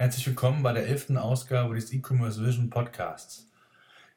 [0.00, 3.50] Herzlich willkommen bei der elften Ausgabe des E-Commerce Vision Podcasts.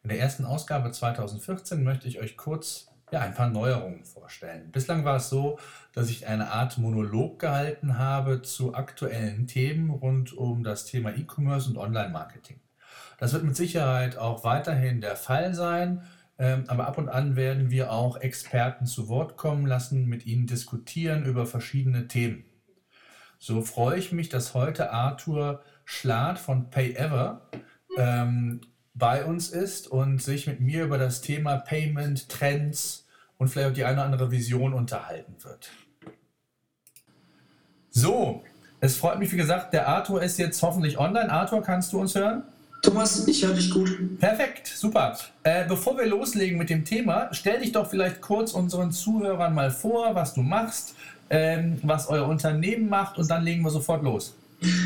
[0.02, 4.72] In der ersten Ausgabe 2014 möchte ich euch kurz ja, ein paar Neuerungen vorstellen.
[4.72, 5.60] Bislang war es so,
[5.92, 11.70] dass ich eine Art Monolog gehalten habe zu aktuellen Themen rund um das Thema E-Commerce
[11.70, 12.62] und Online-Marketing.
[13.18, 16.04] Das wird mit Sicherheit auch weiterhin der Fall sein,
[16.40, 20.48] ähm, aber ab und an werden wir auch Experten zu Wort kommen lassen, mit ihnen
[20.48, 22.46] diskutieren über verschiedene Themen.
[23.46, 27.42] So freue ich mich, dass heute Arthur Schlad von PayEver
[27.98, 28.62] ähm,
[28.94, 33.74] bei uns ist und sich mit mir über das Thema Payment, Trends und vielleicht auch
[33.74, 35.72] die eine oder andere Vision unterhalten wird.
[37.90, 38.44] So,
[38.80, 41.32] es freut mich, wie gesagt, der Arthur ist jetzt hoffentlich online.
[41.32, 42.44] Arthur, kannst du uns hören?
[42.82, 44.20] Thomas, ich höre dich gut.
[44.20, 45.18] Perfekt, super.
[45.44, 49.72] Äh, bevor wir loslegen mit dem Thema, stell dich doch vielleicht kurz unseren Zuhörern mal
[49.72, 50.96] vor, was du machst,
[51.30, 54.36] ähm, was euer Unternehmen macht und dann legen wir sofort los.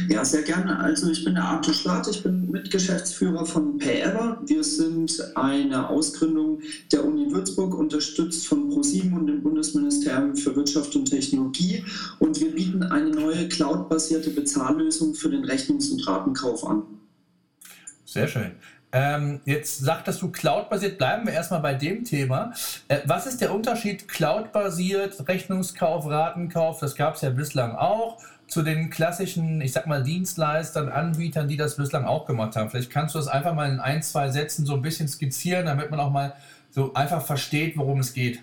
[0.10, 0.80] Ja, sehr gerne.
[0.80, 4.42] Also ich bin der Arthur Schlatt, ich bin Mitgeschäftsführer von PayEver.
[4.46, 6.62] Wir sind eine Ausgründung
[6.92, 11.84] der Uni Würzburg, unterstützt von ProSieben und dem Bundesministerium für Wirtschaft und Technologie.
[12.20, 16.84] Und wir bieten eine neue cloudbasierte Bezahllösung für den Rechnungs- und Ratenkauf an.
[18.06, 18.52] Sehr schön.
[18.94, 22.54] Ähm, jetzt sagtest du cloud-basiert, bleiben wir erstmal bei dem Thema.
[22.88, 28.18] Äh, was ist der Unterschied cloud-basiert, Rechnungskauf, Ratenkauf, das gab es ja bislang auch,
[28.48, 32.70] zu den klassischen, ich sag mal, Dienstleistern, Anbietern, die das bislang auch gemacht haben?
[32.70, 35.92] Vielleicht kannst du das einfach mal in ein, zwei Sätzen so ein bisschen skizzieren, damit
[35.92, 36.34] man auch mal
[36.72, 38.40] so einfach versteht, worum es geht.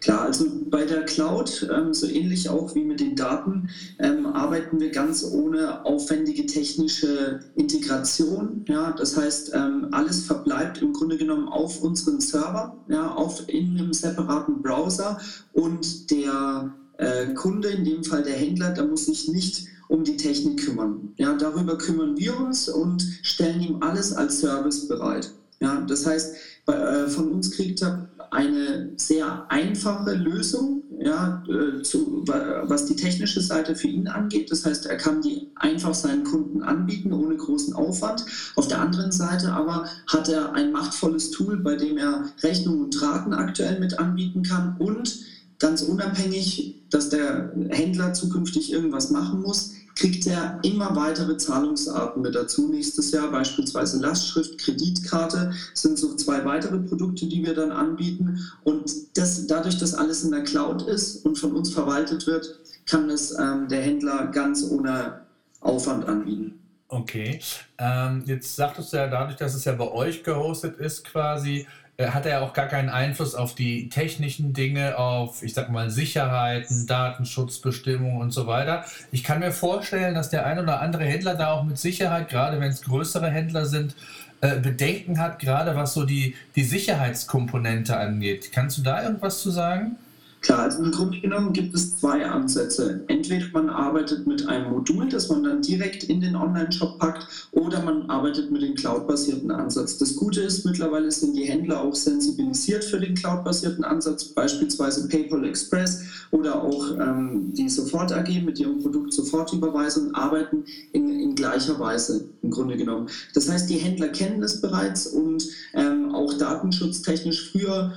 [0.00, 4.80] Klar, also bei der Cloud, ähm, so ähnlich auch wie mit den Daten, ähm, arbeiten
[4.80, 8.64] wir ganz ohne aufwendige technische Integration.
[8.66, 13.78] Ja, das heißt, ähm, alles verbleibt im Grunde genommen auf unseren Server, ja, auf, in
[13.78, 15.18] einem separaten Browser
[15.52, 20.16] und der äh, Kunde, in dem Fall der Händler, der muss sich nicht um die
[20.16, 21.14] Technik kümmern.
[21.16, 25.32] Ja, darüber kümmern wir uns und stellen ihm alles als Service bereit.
[25.60, 31.82] Ja, das heißt, bei, äh, von uns kriegt er eine sehr einfache Lösung, ja, äh,
[31.82, 34.50] zu, was die technische Seite für ihn angeht.
[34.50, 38.24] Das heißt, er kann die einfach seinen Kunden anbieten, ohne großen Aufwand.
[38.54, 43.02] Auf der anderen Seite aber hat er ein machtvolles Tool, bei dem er Rechnungen und
[43.02, 45.20] Raten aktuell mit anbieten kann und
[45.60, 52.34] ganz unabhängig, dass der Händler zukünftig irgendwas machen muss, kriegt er immer weitere Zahlungsarten mit
[52.34, 52.68] dazu.
[52.68, 58.40] Nächstes Jahr beispielsweise Lastschrift, Kreditkarte sind so zwei weitere Produkte, die wir dann anbieten.
[58.64, 63.10] Und das, dadurch, dass alles in der Cloud ist und von uns verwaltet wird, kann
[63.10, 65.20] es ähm, der Händler ganz ohne
[65.60, 66.58] Aufwand anbieten.
[66.88, 67.38] Okay,
[67.78, 71.66] ähm, jetzt sagtest du ja dadurch, dass es ja bei euch gehostet ist quasi,
[72.08, 76.86] hat er auch gar keinen Einfluss auf die technischen Dinge, auf, ich sag mal, Sicherheiten,
[76.86, 78.84] Datenschutzbestimmungen und so weiter.
[79.12, 82.60] Ich kann mir vorstellen, dass der ein oder andere Händler da auch mit Sicherheit, gerade
[82.60, 83.94] wenn es größere Händler sind,
[84.40, 88.50] äh, Bedenken hat, gerade was so die, die Sicherheitskomponente angeht.
[88.52, 89.96] Kannst du da irgendwas zu sagen?
[90.40, 93.04] Klar, also im Grunde genommen gibt es zwei Ansätze.
[93.08, 97.82] Entweder man arbeitet mit einem Modul, das man dann direkt in den Online-Shop packt, oder
[97.82, 99.98] man arbeitet mit dem Cloud-basierten Ansatz.
[99.98, 105.44] Das Gute ist, mittlerweile sind die Händler auch sensibilisiert für den Cloud-basierten Ansatz, beispielsweise PayPal
[105.44, 111.78] Express oder auch ähm, die Sofort AG mit ihrem Produkt Sofortüberweisung arbeiten in, in, gleicher
[111.78, 113.08] Weise im Grunde genommen.
[113.34, 117.92] Das heißt, die Händler kennen es bereits und ähm, auch datenschutztechnisch früher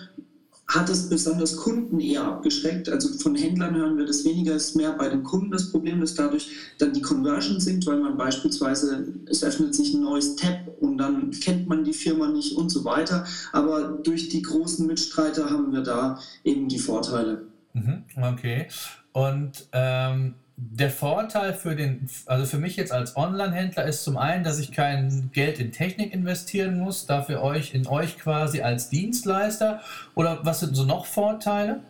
[0.68, 2.90] hat es besonders Kunden eher abgeschreckt.
[2.90, 6.16] Also von Händlern hören wir das weniger, ist mehr bei den Kunden das Problem, dass
[6.16, 10.97] dadurch dann die Conversion sinkt, weil man beispielsweise, es öffnet sich ein neues Tab und
[10.97, 13.25] dann kennt man die Firma nicht und so weiter.
[13.52, 17.44] Aber durch die großen Mitstreiter haben wir da eben die Vorteile.
[17.73, 18.68] Mhm, okay.
[19.12, 24.44] Und ähm, der Vorteil für den, also für mich jetzt als Online-Händler ist zum einen,
[24.44, 29.81] dass ich kein Geld in Technik investieren muss, dafür euch in euch quasi als Dienstleister.
[30.16, 31.81] Oder was sind so noch Vorteile?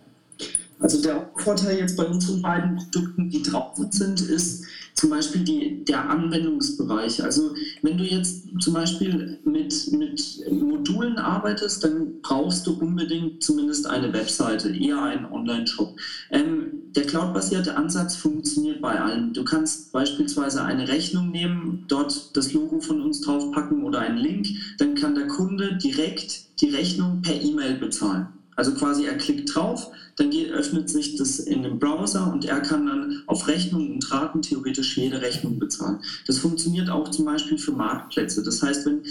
[0.80, 5.84] Also der Vorteil jetzt bei unseren beiden Produkten, die draußen sind, ist zum Beispiel die,
[5.86, 7.24] der Anwendungsbereich.
[7.24, 13.88] Also wenn du jetzt zum Beispiel mit, mit Modulen arbeitest, dann brauchst du unbedingt zumindest
[13.88, 15.96] eine Webseite, eher einen Online-Shop.
[16.32, 19.34] Ähm, der cloud-basierte Ansatz funktioniert bei allen.
[19.34, 24.48] Du kannst beispielsweise eine Rechnung nehmen, dort das Logo von uns draufpacken oder einen Link,
[24.78, 28.28] dann kann der Kunde direkt die Rechnung per E-Mail bezahlen.
[28.56, 32.60] Also quasi er klickt drauf, dann geht, öffnet sich das in dem Browser und er
[32.62, 36.00] kann dann auf Rechnungen und Raten theoretisch jede Rechnung bezahlen.
[36.28, 38.44] Das funktioniert auch zum Beispiel für Marktplätze.
[38.44, 39.02] Das heißt, wenn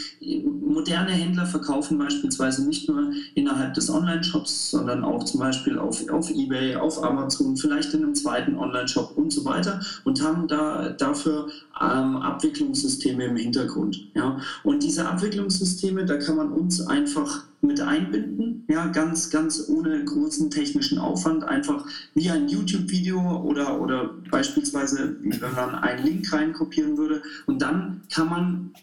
[0.65, 6.31] moderne Händler verkaufen beispielsweise nicht nur innerhalb des Online-Shops, sondern auch zum Beispiel auf, auf
[6.31, 11.49] Ebay, auf Amazon, vielleicht in einem zweiten Online-Shop und so weiter und haben da dafür
[11.81, 14.09] ähm, Abwicklungssysteme im Hintergrund.
[14.15, 14.39] Ja?
[14.63, 20.51] Und diese Abwicklungssysteme, da kann man uns einfach mit einbinden, ja, ganz, ganz ohne großen
[20.51, 27.23] technischen Aufwand, einfach wie ein YouTube-Video oder, oder beispielsweise, wenn man einen Link reinkopieren würde.
[27.47, 28.75] Und dann kann man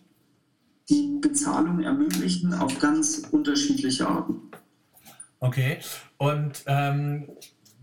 [0.88, 4.36] die Bezahlung ermöglichen auf ganz unterschiedliche Arten.
[5.42, 5.80] Okay,
[6.18, 7.30] und ähm,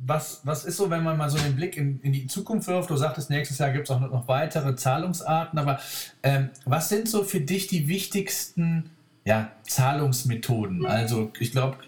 [0.05, 2.91] was, was ist so, wenn man mal so den Blick in, in die Zukunft wirft?
[2.91, 5.79] Du sagtest, nächstes Jahr gibt es auch noch weitere Zahlungsarten, aber
[6.23, 8.91] ähm, was sind so für dich die wichtigsten
[9.27, 10.87] ja, Zahlungsmethoden.
[10.87, 11.79] Also ich glaube,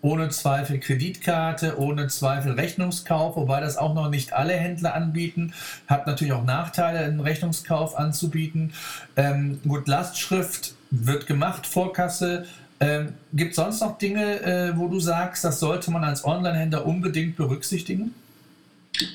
[0.00, 5.54] ohne Zweifel Kreditkarte, ohne Zweifel Rechnungskauf, wobei das auch noch nicht alle Händler anbieten.
[5.86, 8.72] Hat natürlich auch Nachteile, einen Rechnungskauf anzubieten.
[9.14, 12.46] Ähm, gut, Lastschrift wird gemacht, Vorkasse.
[12.80, 16.84] Ähm, Gibt es sonst noch Dinge, äh, wo du sagst, das sollte man als Online-Händler
[16.84, 18.12] unbedingt berücksichtigen?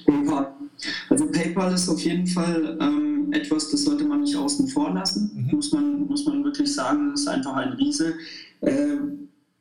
[0.06, 0.48] PayPal.
[1.10, 5.32] Also PayPal ist auf jeden Fall ähm, etwas, das sollte man nicht außen vor lassen,
[5.34, 5.56] mhm.
[5.56, 8.14] muss, man, muss man wirklich sagen, das ist einfach ein Riese.
[8.62, 8.98] Äh,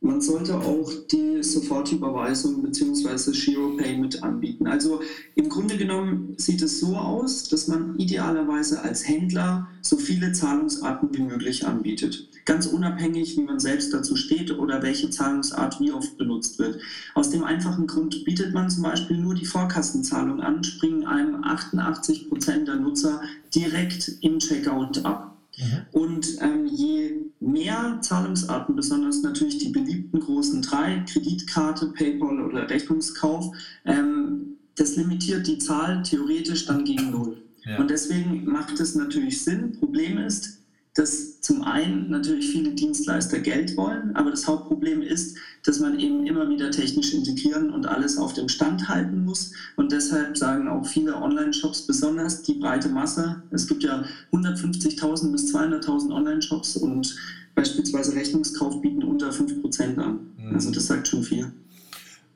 [0.02, 3.30] man sollte auch die Sofortüberweisung bzw.
[3.30, 4.66] GiroPay mit anbieten.
[4.66, 5.00] Also
[5.36, 11.10] im Grunde genommen sieht es so aus, dass man idealerweise als Händler so viele Zahlungsarten
[11.12, 12.28] wie möglich anbietet.
[12.44, 16.80] Ganz unabhängig, wie man selbst dazu steht oder welche Zahlungsart wie oft benutzt wird.
[17.14, 22.28] Aus dem einfachen Grund bietet man zum Beispiel nur die Vorkassenzahlung an, springen einem 88
[22.28, 23.22] Prozent der Nutzer
[23.54, 25.31] direkt im Checkout ab.
[25.58, 25.86] Mhm.
[25.92, 33.54] Und ähm, je mehr Zahlungsarten, besonders natürlich die beliebten großen drei, Kreditkarte, PayPal oder Rechnungskauf,
[33.84, 37.42] ähm, das limitiert die Zahl theoretisch dann gegen Null.
[37.64, 37.78] Ja.
[37.78, 39.72] Und deswegen macht es natürlich Sinn.
[39.78, 40.61] Problem ist,
[40.94, 46.26] dass zum einen natürlich viele Dienstleister Geld wollen, aber das Hauptproblem ist, dass man eben
[46.26, 49.52] immer wieder technisch integrieren und alles auf dem Stand halten muss.
[49.76, 55.54] Und deshalb sagen auch viele Online-Shops, besonders die breite Masse, es gibt ja 150.000 bis
[55.54, 57.16] 200.000 Online-Shops und
[57.54, 60.20] beispielsweise Rechnungskauf bieten unter 5% an.
[60.36, 60.54] Mhm.
[60.54, 61.52] Also das sagt schon viel.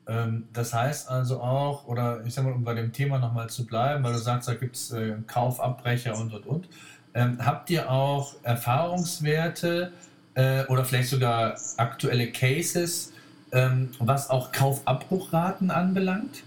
[0.07, 3.65] Ähm, das heißt also auch, oder ich sag mal, um bei dem Thema nochmal zu
[3.65, 6.69] bleiben, weil du sagst, da gibt es äh, Kaufabbrecher und und und.
[7.13, 9.91] Ähm, habt ihr auch Erfahrungswerte
[10.35, 13.11] äh, oder vielleicht sogar aktuelle Cases,
[13.51, 16.43] ähm, was auch Kaufabbruchraten anbelangt?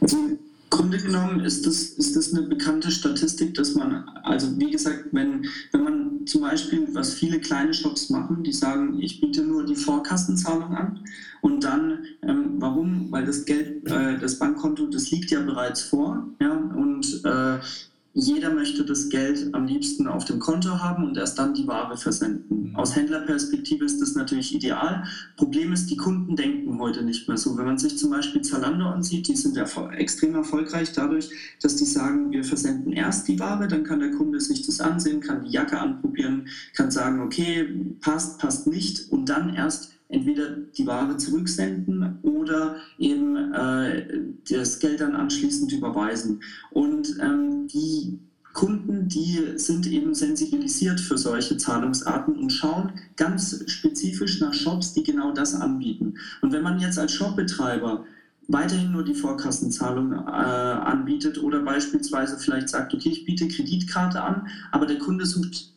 [0.00, 0.38] Also im
[0.70, 5.46] Grunde genommen ist das, ist das eine bekannte Statistik, dass man, also wie gesagt, wenn,
[5.72, 9.74] wenn man zum Beispiel, was viele kleine Shops machen, die sagen, ich biete nur die
[9.74, 11.00] Vorkassenzahlung an
[11.40, 13.10] und dann, ähm, warum?
[13.10, 17.58] Weil das Geld, äh, das Bankkonto, das liegt ja bereits vor, ja, und äh,
[18.18, 21.96] jeder möchte das Geld am liebsten auf dem Konto haben und erst dann die Ware
[21.96, 22.70] versenden.
[22.70, 22.76] Mhm.
[22.76, 25.04] Aus Händlerperspektive ist das natürlich ideal.
[25.36, 27.56] Problem ist, die Kunden denken heute nicht mehr so.
[27.56, 31.30] Wenn man sich zum Beispiel Zalando ansieht, die sind ja extrem erfolgreich dadurch,
[31.62, 35.20] dass die sagen, wir versenden erst die Ware, dann kann der Kunde sich das ansehen,
[35.20, 37.68] kann die Jacke anprobieren, kann sagen, okay,
[38.00, 44.20] passt, passt nicht und dann erst entweder die Ware zurücksenden oder eben äh,
[44.50, 46.40] das Geld dann anschließend überweisen.
[46.70, 48.18] Und ähm, die
[48.54, 55.02] Kunden, die sind eben sensibilisiert für solche Zahlungsarten und schauen ganz spezifisch nach Shops, die
[55.02, 56.14] genau das anbieten.
[56.40, 58.04] Und wenn man jetzt als Shopbetreiber
[58.48, 64.48] weiterhin nur die Vorkassenzahlung äh, anbietet oder beispielsweise vielleicht sagt, okay, ich biete Kreditkarte an,
[64.72, 65.70] aber der Kunde sucht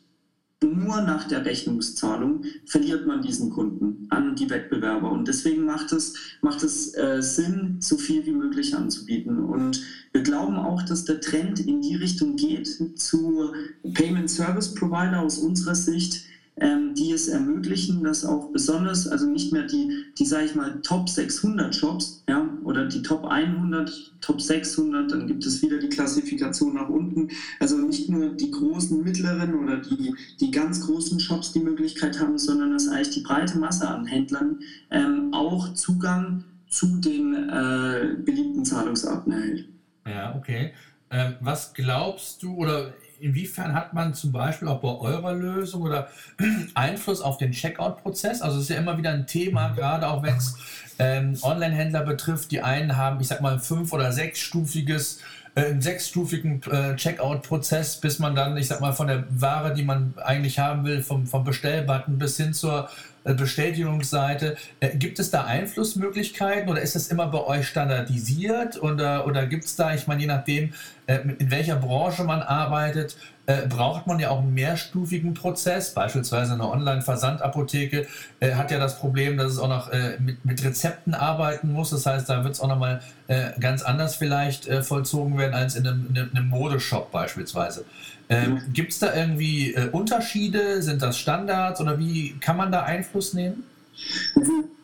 [0.62, 5.10] nur nach der Rechnungszahlung verliert man diesen Kunden an die Wettbewerber.
[5.10, 9.38] Und deswegen macht es, macht es äh, Sinn, so viel wie möglich anzubieten.
[9.38, 9.82] Und
[10.12, 13.52] wir glauben auch, dass der Trend in die Richtung geht zu
[13.94, 16.24] Payment Service Provider aus unserer Sicht,
[16.56, 20.80] ähm, die es ermöglichen, dass auch besonders, also nicht mehr die, die sage ich mal,
[20.82, 25.88] Top 600 Shops, ja, oder die Top 100, Top 600, dann gibt es wieder die
[25.88, 27.28] Klassifikation nach unten.
[27.58, 32.38] Also nicht nur die großen, mittleren oder die, die ganz großen Shops die Möglichkeit haben,
[32.38, 38.64] sondern dass eigentlich die breite Masse an Händlern ähm, auch Zugang zu den äh, beliebten
[38.64, 39.68] Zahlungsarten erhält.
[40.06, 40.72] Ja, okay.
[41.10, 46.08] Ähm, was glaubst du oder inwiefern hat man zum Beispiel auch bei eurer Lösung oder
[46.74, 48.42] Einfluss auf den Checkout-Prozess?
[48.42, 50.56] Also es ist ja immer wieder ein Thema, gerade auch wenn es
[50.98, 52.50] ähm, Online-Händler betrifft.
[52.50, 55.20] Die einen haben, ich sag mal, ein fünf- oder sechsstufiges
[55.54, 59.82] äh, einen sechsstufigen äh, Checkout-Prozess, bis man dann, ich sag mal, von der Ware, die
[59.82, 62.88] man eigentlich haben will, vom, vom Bestellbutton bis hin zur
[63.24, 64.56] äh, Bestätigungsseite.
[64.80, 69.64] Äh, gibt es da Einflussmöglichkeiten oder ist das immer bei euch standardisiert oder, oder gibt
[69.64, 70.72] es da, ich meine, je nachdem,
[71.06, 75.94] in welcher Branche man arbeitet, äh, braucht man ja auch einen mehrstufigen Prozess.
[75.94, 78.06] Beispielsweise eine Online-Versandapotheke
[78.40, 81.90] äh, hat ja das Problem, dass es auch noch äh, mit, mit, Rezepten arbeiten muss.
[81.90, 85.74] Das heißt, da wird es auch nochmal äh, ganz anders vielleicht äh, vollzogen werden als
[85.74, 87.84] in einem, in einem Modeshop beispielsweise.
[88.28, 88.72] Ähm, mhm.
[88.72, 90.80] Gibt es da irgendwie äh, Unterschiede?
[90.80, 93.64] Sind das Standards oder wie kann man da Einfluss nehmen?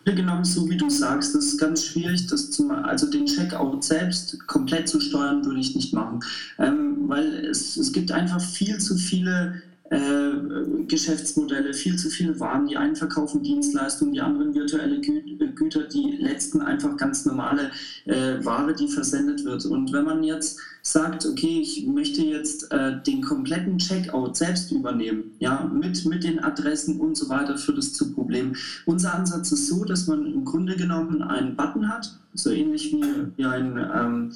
[0.05, 4.47] Genommen, so wie du sagst, das ist ganz schwierig, das zu, also den Checkout selbst
[4.47, 6.21] komplett zu steuern, würde ich nicht machen.
[6.59, 12.67] Ähm, weil es, es gibt einfach viel zu viele äh, Geschäftsmodelle, viel zu viele Waren.
[12.67, 17.71] Die einen verkaufen Dienstleistungen, die anderen virtuelle Gü äh, Güter, die letzten einfach ganz normale
[18.05, 19.65] äh, Ware, die versendet wird.
[19.65, 25.33] Und wenn man jetzt sagt, okay, ich möchte jetzt äh, den kompletten Checkout selbst übernehmen,
[25.39, 28.57] ja, mit, mit den Adressen und so weiter, führt es zu Problemen.
[28.87, 33.03] Unser Ansatz ist so, dass man im Grunde genommen einen Button hat, so ähnlich wie,
[33.37, 34.33] wie ein, ähm,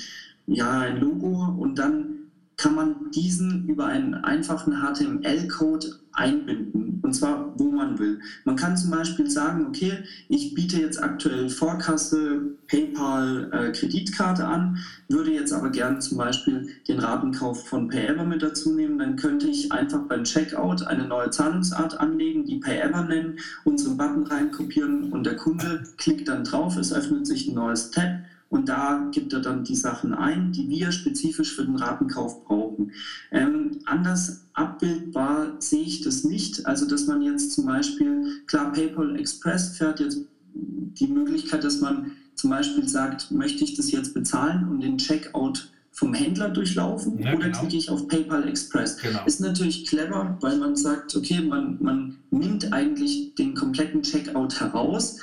[0.47, 2.22] ja, ein Logo und dann
[2.57, 8.21] kann man diesen über einen einfachen HTML-Code einbinden, und zwar wo man will.
[8.45, 14.79] Man kann zum Beispiel sagen, okay, ich biete jetzt aktuell Vorkasse, PayPal, äh, Kreditkarte an,
[15.09, 19.49] würde jetzt aber gerne zum Beispiel den Ratenkauf von PayEver mit dazu nehmen, dann könnte
[19.49, 25.25] ich einfach beim Checkout eine neue Zahlungsart anlegen, die PayEver nennen, unseren Button reinkopieren und
[25.25, 28.21] der Kunde klickt dann drauf, es öffnet sich ein neues Tab
[28.53, 32.93] und da gibt er dann die Sachen ein, die wir spezifisch für den Ratenkauf brauchen.
[33.31, 36.67] Ähm, anders abbildbar sehe ich das nicht.
[36.67, 42.13] Also, dass man jetzt zum Beispiel, klar, PayPal Express fährt jetzt die Möglichkeit, dass man
[42.35, 47.33] zum Beispiel sagt, möchte ich das jetzt bezahlen und den Checkout vom Händler durchlaufen ja,
[47.33, 47.59] oder genau.
[47.59, 48.99] klicke ich auf PayPal Express.
[48.99, 49.25] Genau.
[49.25, 55.17] Ist natürlich clever, weil man sagt, okay, man, man nimmt eigentlich den kompletten Checkout heraus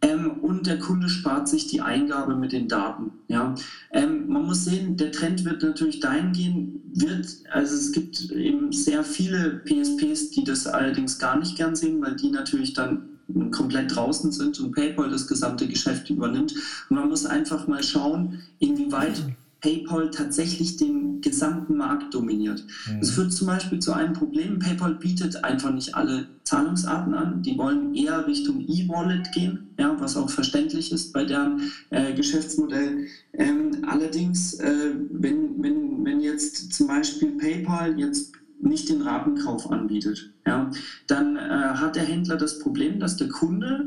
[0.00, 3.10] ähm, und der Kunde spart sich die Eingabe mit den Daten.
[3.26, 3.54] Ja?
[3.92, 8.72] Ähm, man muss sehen, der Trend wird natürlich dahin gehen, wird, also es gibt eben
[8.72, 13.08] sehr viele PSPs, die das allerdings gar nicht gern sehen, weil die natürlich dann
[13.50, 16.54] komplett draußen sind und PayPal das gesamte Geschäft übernimmt.
[16.88, 19.22] Und man muss einfach mal schauen, inwieweit
[19.60, 22.64] PayPal tatsächlich den gesamten Markt dominiert.
[22.86, 23.00] Mhm.
[23.00, 24.58] Das führt zum Beispiel zu einem Problem.
[24.58, 27.42] PayPal bietet einfach nicht alle Zahlungsarten an.
[27.42, 33.06] Die wollen eher Richtung E-Wallet gehen, ja, was auch verständlich ist bei deren äh, Geschäftsmodell.
[33.32, 40.32] Ähm, allerdings, äh, wenn, wenn, wenn jetzt zum Beispiel PayPal jetzt nicht den Ratenkauf anbietet,
[40.46, 40.70] ja,
[41.06, 43.86] dann äh, hat der Händler das Problem, dass der Kunde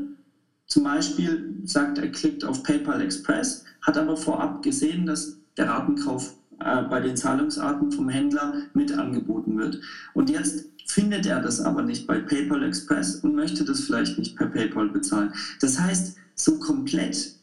[0.66, 6.34] zum Beispiel sagt, er klickt auf PayPal Express, hat aber vorab gesehen, dass der Ratenkauf
[6.60, 9.80] äh, bei den Zahlungsarten vom Händler mit angeboten wird.
[10.14, 14.36] Und jetzt findet er das aber nicht bei PayPal Express und möchte das vielleicht nicht
[14.36, 15.32] per PayPal bezahlen.
[15.60, 17.34] Das heißt, so komplett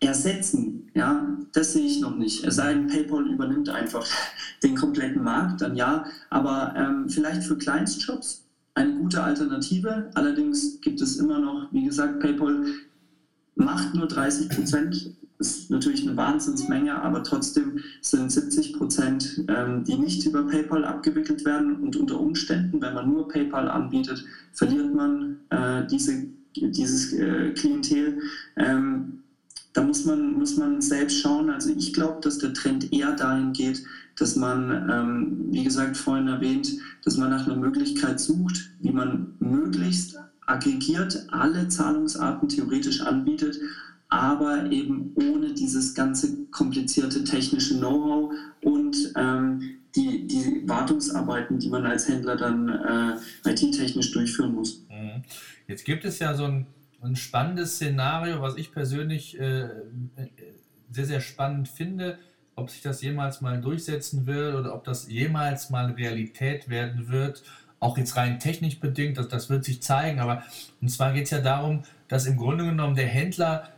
[0.00, 2.44] ersetzen, ja, das sehe ich noch nicht.
[2.44, 4.06] Es sei denn, PayPal übernimmt einfach
[4.62, 10.10] den kompletten Markt, dann ja, aber ähm, vielleicht für Kleinstjobs eine gute Alternative.
[10.14, 12.66] Allerdings gibt es immer noch, wie gesagt, PayPal
[13.56, 19.96] macht nur 30 Prozent ist natürlich eine Wahnsinnsmenge, aber trotzdem sind 70 Prozent, ähm, die
[19.96, 21.76] nicht über PayPal abgewickelt werden.
[21.76, 26.26] Und unter Umständen, wenn man nur PayPal anbietet, verliert man äh, diese,
[26.56, 28.20] dieses äh, Klientel.
[28.56, 29.20] Ähm,
[29.74, 31.50] da muss man, muss man selbst schauen.
[31.50, 33.84] Also ich glaube, dass der Trend eher dahin geht,
[34.16, 36.72] dass man, ähm, wie gesagt, vorhin erwähnt,
[37.04, 43.60] dass man nach einer Möglichkeit sucht, wie man möglichst aggregiert alle Zahlungsarten theoretisch anbietet
[44.08, 51.84] aber eben ohne dieses ganze komplizierte technische Know-how und ähm, die, die Wartungsarbeiten, die man
[51.84, 52.68] als Händler dann
[53.44, 54.84] äh, IT-technisch durchführen muss.
[54.88, 55.22] Mhm.
[55.66, 56.66] Jetzt gibt es ja so ein,
[57.02, 59.68] ein spannendes Szenario, was ich persönlich äh,
[60.90, 62.18] sehr, sehr spannend finde.
[62.54, 67.42] Ob sich das jemals mal durchsetzen wird oder ob das jemals mal Realität werden wird,
[67.78, 70.18] auch jetzt rein technisch bedingt, das, das wird sich zeigen.
[70.18, 70.42] Aber
[70.80, 73.68] und zwar geht es ja darum, dass im Grunde genommen der Händler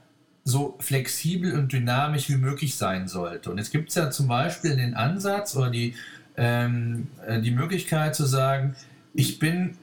[0.45, 3.51] so flexibel und dynamisch wie möglich sein sollte.
[3.51, 5.95] Und es gibt ja zum Beispiel den Ansatz oder die,
[6.37, 8.75] ähm, äh, die Möglichkeit zu sagen,
[9.15, 9.77] ich bin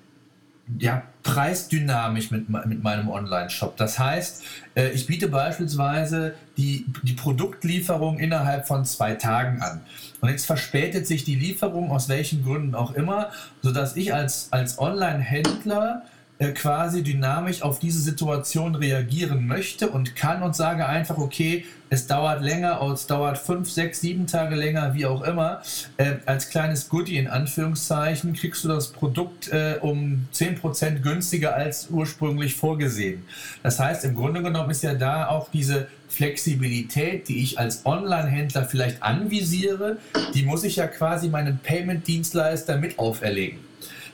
[0.80, 3.78] ja, preisdynamisch mit, mit meinem Online-Shop.
[3.78, 4.44] Das heißt,
[4.76, 9.82] äh, ich biete beispielsweise die, die Produktlieferung innerhalb von zwei Tagen an.
[10.20, 14.80] Und jetzt verspätet sich die Lieferung aus welchen Gründen auch immer, sodass ich als, als
[14.80, 16.04] Online-Händler
[16.39, 22.41] quasi dynamisch auf diese Situation reagieren möchte und kann und sage einfach, okay, es dauert
[22.41, 25.62] länger, es dauert fünf, sechs, sieben Tage länger, wie auch immer.
[25.96, 31.88] Äh, als kleines Goodie in Anführungszeichen kriegst du das Produkt äh, um 10% günstiger als
[31.89, 33.24] ursprünglich vorgesehen.
[33.63, 38.65] Das heißt, im Grunde genommen ist ja da auch diese Flexibilität, die ich als Online-Händler
[38.65, 39.98] vielleicht anvisiere,
[40.34, 43.67] die muss ich ja quasi meinem Payment-Dienstleister mit auferlegen.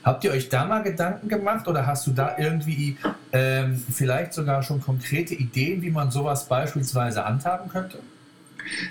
[0.04, 2.98] Habt ihr euch da mal Gedanken gemacht oder hast du da irgendwie
[3.32, 7.98] ähm, vielleicht sogar schon konkrete Ideen, wie man sowas beispielsweise handhaben könnte?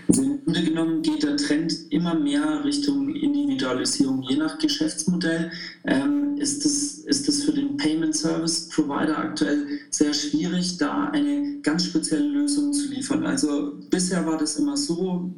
[0.07, 4.23] Also im Grunde genommen geht der Trend immer mehr Richtung Individualisierung.
[4.23, 5.51] Je nach Geschäftsmodell
[5.85, 6.73] ähm, ist, das,
[7.05, 12.73] ist das für den Payment Service Provider aktuell sehr schwierig, da eine ganz spezielle Lösung
[12.73, 13.25] zu liefern.
[13.25, 15.33] Also bisher war das immer so,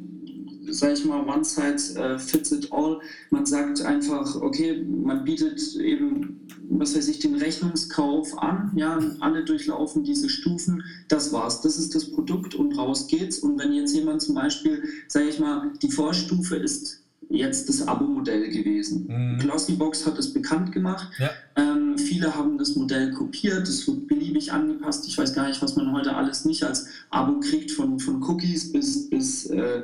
[0.78, 3.00] sage ich mal, one size uh, fits it all.
[3.30, 9.44] Man sagt einfach, okay, man bietet eben, was weiß ich, den Rechnungskauf an, ja, alle
[9.44, 13.38] durchlaufen diese Stufen, das war's, das ist das Produkt und raus geht's.
[13.38, 18.48] Und wenn jetzt jemand zum Beispiel, sage ich mal, die Vorstufe ist jetzt das Abo-Modell
[18.50, 19.06] gewesen.
[19.08, 19.38] Mhm.
[19.38, 21.08] Glossybox hat es bekannt gemacht.
[21.18, 21.30] Ja.
[21.56, 25.06] Ähm, viele haben das Modell kopiert, es wird beliebig angepasst.
[25.08, 28.72] Ich weiß gar nicht, was man heute alles nicht als Abo kriegt, von, von Cookies
[28.72, 29.82] bis, bis äh,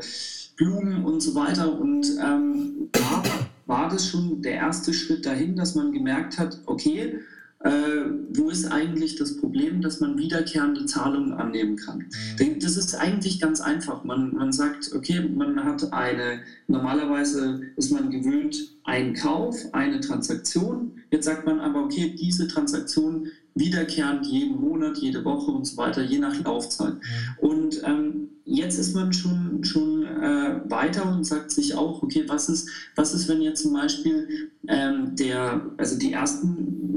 [0.57, 1.79] Blumen und so weiter.
[1.79, 3.23] Und ähm, da
[3.67, 7.21] war das schon der erste Schritt dahin, dass man gemerkt hat, okay,
[7.64, 8.04] äh,
[8.35, 12.07] wo ist eigentlich das Problem, dass man wiederkehrende Zahlungen annehmen kann?
[12.38, 12.59] Mhm.
[12.61, 14.04] Das ist eigentlich ganz einfach.
[14.04, 20.92] Man, man sagt, okay, man hat eine, normalerweise ist man gewöhnt, einen Kauf, eine Transaktion.
[21.11, 26.02] Jetzt sagt man aber, okay, diese Transaktion wiederkehrend jeden Monat, jede Woche und so weiter,
[26.02, 26.95] je nach Laufzeit.
[26.95, 27.49] Mhm.
[27.49, 32.49] Und ähm, jetzt ist man schon, schon äh, weiter und sagt sich auch, okay, was
[32.49, 36.92] ist, was ist, wenn jetzt zum Beispiel ähm, der, also die ersten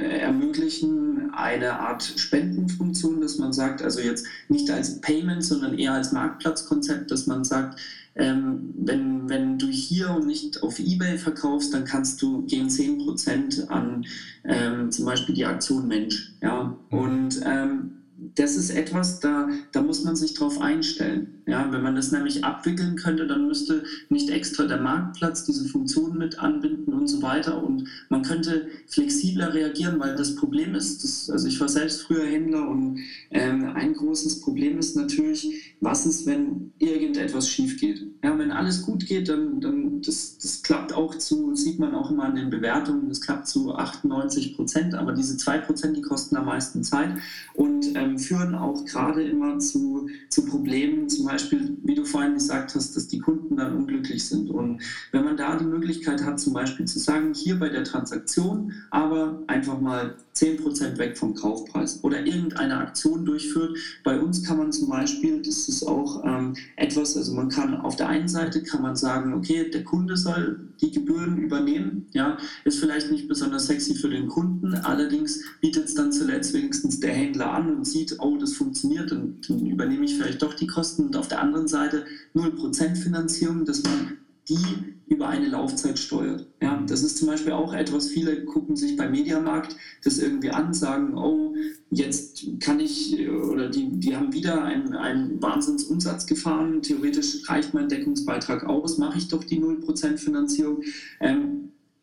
[0.00, 6.12] ermöglichen eine Art Spendenfunktion, dass man sagt, also jetzt nicht als Payment, sondern eher als
[6.12, 7.78] Marktplatzkonzept, dass man sagt,
[8.16, 13.68] ähm, wenn, wenn du hier und nicht auf Ebay verkaufst, dann kannst du gehen 10%
[13.68, 14.04] an
[14.44, 16.32] ähm, zum Beispiel die Aktion Mensch.
[16.42, 16.76] Ja?
[16.90, 16.98] Mhm.
[16.98, 17.97] Und ähm,
[18.34, 21.34] das ist etwas, da, da muss man sich drauf einstellen.
[21.46, 26.18] Ja, wenn man das nämlich abwickeln könnte, dann müsste nicht extra der Marktplatz diese Funktion
[26.18, 27.62] mit anbinden und so weiter.
[27.62, 32.26] Und man könnte flexibler reagieren, weil das Problem ist, dass, also ich war selbst früher
[32.26, 32.98] Händler und
[33.30, 38.04] ähm, ein großes Problem ist natürlich, was ist, wenn irgendetwas schief geht.
[38.24, 42.10] Ja, wenn alles gut geht, dann, dann das, das klappt auch zu, sieht man auch
[42.10, 46.36] immer an den Bewertungen, das klappt zu 98 Prozent, aber diese 2 Prozent, die kosten
[46.36, 47.10] am meisten Zeit
[47.54, 52.74] und ähm, führen auch gerade immer zu, zu Problemen, zum Beispiel, wie du vorhin gesagt
[52.76, 54.50] hast, dass die Kunden dann unglücklich sind.
[54.50, 58.72] Und wenn man da die Möglichkeit hat, zum Beispiel zu sagen, hier bei der Transaktion,
[58.90, 63.76] aber einfach mal 10% weg vom Kaufpreis oder irgendeine Aktion durchführt.
[64.04, 67.96] Bei uns kann man zum Beispiel, das ist auch ähm, etwas, also man kann auf
[67.96, 72.78] der einen Seite kann man sagen, okay, der Kunde soll die Gebühren übernehmen, ja, ist
[72.78, 77.52] vielleicht nicht besonders sexy für den Kunden, allerdings bietet es dann zuletzt wenigstens der Händler
[77.52, 81.16] an und sieht, oh, das funktioniert, dann, dann übernehme ich vielleicht doch die Kosten und
[81.16, 86.46] auf der anderen Seite 0% Finanzierung, dass man die über eine Laufzeit steuert.
[86.62, 90.72] Ja, das ist zum Beispiel auch etwas, viele gucken sich beim Mediamarkt das irgendwie an,
[90.74, 91.54] sagen, oh,
[91.90, 97.88] jetzt kann ich, oder die, die haben wieder einen, einen Wahnsinnsumsatz gefahren, theoretisch reicht mein
[97.88, 100.82] Deckungsbeitrag aus, mache ich doch die 0% Finanzierung.
[101.20, 101.57] Ähm,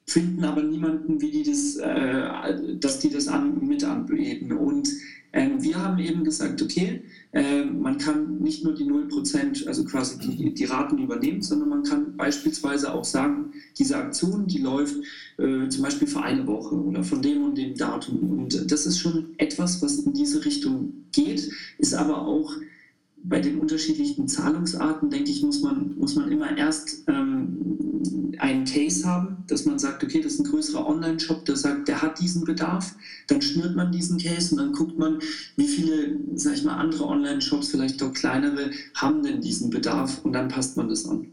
[0.08, 4.52] finden aber niemanden, wie die das, äh, dass die das an, mit anbieten.
[4.52, 4.90] Und
[5.34, 7.02] ähm, wir haben eben gesagt, okay,
[7.34, 11.84] äh, man kann nicht nur die 0%, also quasi die, die Raten übernehmen, sondern man
[11.84, 14.96] kann beispielsweise auch sagen, diese Aktion, die läuft
[15.38, 18.20] äh, zum Beispiel für eine Woche oder von dem und dem Datum.
[18.32, 22.54] Und das ist schon etwas, was in diese Richtung geht, ist aber auch
[23.28, 29.08] bei den unterschiedlichen Zahlungsarten, denke ich, muss man, muss man immer erst ähm, einen Case
[29.08, 32.46] haben, dass man sagt, okay, das ist ein größerer Online-Shop, der sagt, der hat diesen
[32.46, 32.96] Bedarf.
[33.28, 35.20] Dann schnürt man diesen Case und dann guckt man,
[35.56, 40.34] wie viele, sag ich mal, andere Online-Shops, vielleicht auch kleinere, haben denn diesen Bedarf und
[40.34, 41.28] dann passt man das an.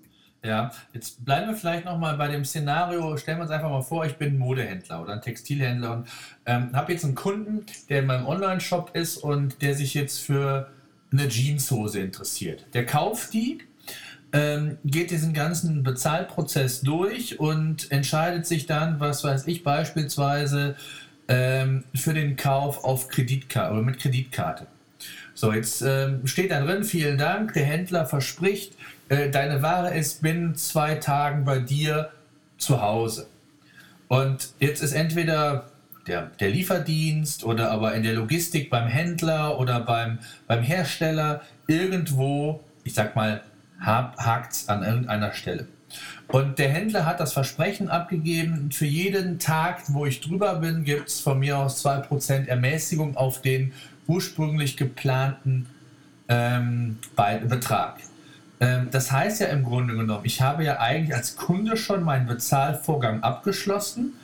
[0.44, 3.16] Ja, jetzt bleiben wir vielleicht nochmal bei dem Szenario.
[3.16, 6.08] Stellen wir uns einfach mal vor, ich bin Modehändler oder ein Textilhändler und
[6.46, 10.68] ähm, habe jetzt einen Kunden, der in meinem Online-Shop ist und der sich jetzt für
[11.12, 12.66] eine Jeanshose interessiert.
[12.74, 13.58] Der kauft die,
[14.32, 20.74] ähm, geht diesen ganzen Bezahlprozess durch und entscheidet sich dann, was weiß ich, beispielsweise
[21.28, 24.66] ähm, für den Kauf auf Kreditkarte oder mit Kreditkarte.
[25.34, 28.74] So, jetzt ähm, steht da drin, vielen Dank, der Händler verspricht,
[29.08, 32.10] äh, deine Ware ist binnen zwei Tagen bei dir
[32.58, 33.26] zu Hause.
[34.08, 35.71] Und jetzt ist entweder
[36.06, 42.60] der, der Lieferdienst oder aber in der Logistik beim Händler oder beim, beim Hersteller irgendwo
[42.84, 43.42] ich sag mal,
[43.80, 45.66] hakt es an irgendeiner Stelle.
[46.28, 51.08] Und der Händler hat das Versprechen abgegeben, für jeden Tag, wo ich drüber bin, gibt
[51.08, 53.72] es von mir aus 2% Ermäßigung auf den
[54.06, 55.66] ursprünglich geplanten
[56.28, 56.98] ähm,
[57.48, 57.98] Betrag.
[58.60, 62.26] Ähm, das heißt ja im Grunde genommen, ich habe ja eigentlich als Kunde schon meinen
[62.26, 64.14] Bezahlvorgang abgeschlossen,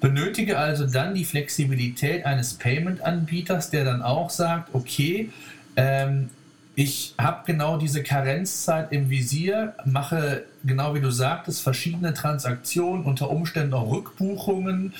[0.00, 5.30] benötige also dann die Flexibilität eines Payment-Anbieters, der dann auch sagt, okay,
[5.76, 6.30] ähm,
[6.74, 13.30] ich habe genau diese Karenzzeit im Visier, mache genau wie du sagtest, verschiedene Transaktionen, unter
[13.30, 14.94] Umständen auch Rückbuchungen,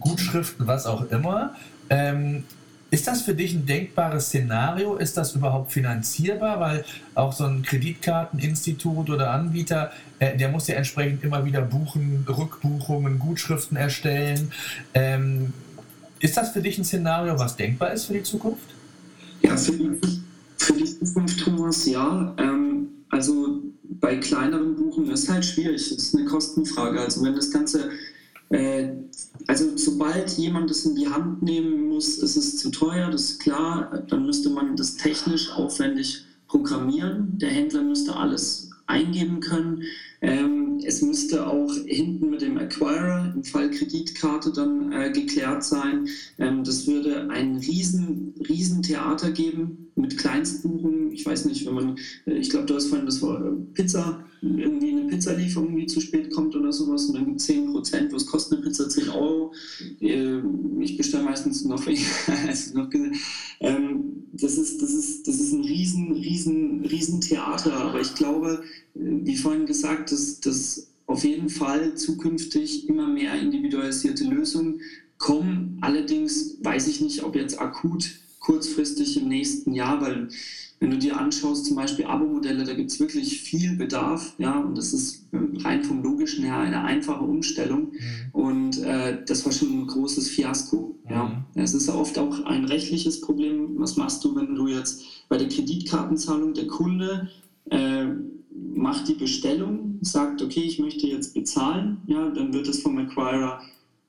[0.00, 1.54] Gutschriften, was auch immer.
[1.88, 2.42] Ähm,
[2.94, 4.94] ist das für dich ein denkbares Szenario?
[4.94, 6.60] Ist das überhaupt finanzierbar?
[6.60, 6.84] Weil
[7.16, 13.18] auch so ein Kreditkarteninstitut oder Anbieter, äh, der muss ja entsprechend immer wieder buchen, Rückbuchungen,
[13.18, 14.52] Gutschriften erstellen.
[14.94, 15.52] Ähm,
[16.20, 18.70] ist das für dich ein Szenario, was denkbar ist für die Zukunft?
[19.42, 19.90] Ja, für die
[20.56, 22.32] für die Zukunft, Thomas, ja.
[22.38, 23.60] Ähm, also
[24.00, 25.90] bei kleineren Buchen ist halt schwierig.
[25.90, 27.00] Es ist eine Kostenfrage.
[27.00, 27.90] Also wenn das Ganze,
[28.50, 28.90] äh,
[29.46, 33.40] also sobald jemand das in die Hand nehmen muss, ist es zu teuer, das ist
[33.40, 34.04] klar.
[34.08, 37.38] Dann müsste man das technisch aufwendig programmieren.
[37.38, 39.82] Der Händler müsste alles eingeben können.
[40.20, 46.08] Ähm, es müsste auch hinten mit dem Acquirer im Fall Kreditkarte dann äh, geklärt sein.
[46.38, 51.12] Ähm, das würde ein riesen, riesen Theater geben mit Kleinstbuchungen.
[51.12, 54.24] Ich weiß nicht, wenn man, äh, ich glaube, du hast vorhin das war äh, Pizza,
[54.44, 58.12] irgendwie eine Pizzalieferung, die zu spät kommt oder sowas und dann gibt es 10 Prozent,
[58.12, 58.88] was kostet eine Pizza?
[58.88, 59.52] 10 Euro.
[60.00, 60.40] Äh,
[60.80, 61.86] ich bestelle meistens noch,
[62.46, 62.90] also noch
[63.60, 68.62] ähm, das ist, das ist, das ist ein riesen, riesen, riesen Theater, aber ich glaube,
[68.94, 74.80] wie vorhin gesagt, dass, dass auf jeden Fall zukünftig immer mehr individualisierte Lösungen
[75.18, 75.78] kommen.
[75.80, 80.28] Allerdings weiß ich nicht, ob jetzt akut kurzfristig im nächsten Jahr, weil
[80.84, 84.76] wenn du dir anschaust, zum Beispiel Abo-Modelle, da gibt es wirklich viel Bedarf, ja, und
[84.76, 85.26] das ist
[85.64, 87.92] rein vom Logischen her eine einfache Umstellung.
[87.92, 87.98] Mhm.
[88.32, 90.94] Und äh, das war schon ein großes Fiasko.
[91.04, 91.10] Mhm.
[91.10, 91.46] Ja.
[91.54, 93.78] Es ist oft auch ein rechtliches Problem.
[93.78, 97.30] Was machst du, wenn du jetzt bei der Kreditkartenzahlung der Kunde
[97.70, 98.04] äh,
[98.50, 103.62] macht die Bestellung, sagt, okay, ich möchte jetzt bezahlen, ja, dann wird es vom Acquirer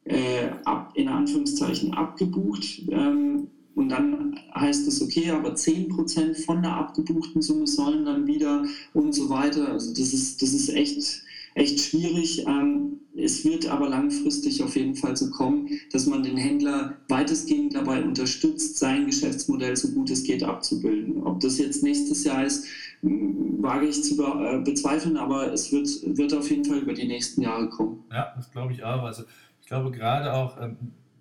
[0.03, 2.81] äh, ab, in Anführungszeichen abgebucht.
[2.89, 8.63] Ähm, und dann heißt es, okay, aber 10% von der abgebuchten Summe sollen dann wieder
[8.93, 9.69] und so weiter.
[9.69, 11.21] Also das ist, das ist echt,
[11.55, 12.45] echt schwierig.
[12.47, 17.75] Ähm, es wird aber langfristig auf jeden Fall so kommen, dass man den Händler weitestgehend
[17.75, 21.23] dabei unterstützt, sein Geschäftsmodell so gut es geht abzubilden.
[21.23, 22.65] Ob das jetzt nächstes Jahr ist,
[23.01, 27.41] wage ich zu äh, bezweifeln, aber es wird, wird auf jeden Fall über die nächsten
[27.41, 28.05] Jahre kommen.
[28.09, 29.03] Ja, das glaube ich auch.
[29.03, 29.23] Also
[29.59, 30.77] ich glaube gerade auch, ähm,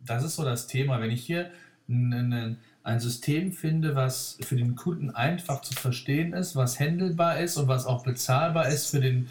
[0.07, 1.51] das ist so das Thema, wenn ich hier
[1.88, 7.57] ein, ein System finde, was für den Kunden einfach zu verstehen ist, was handelbar ist
[7.57, 9.29] und was auch bezahlbar ist für den,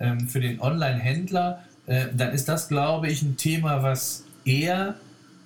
[0.00, 4.96] ähm, für den Online-Händler, äh, dann ist das, glaube ich, ein Thema, was eher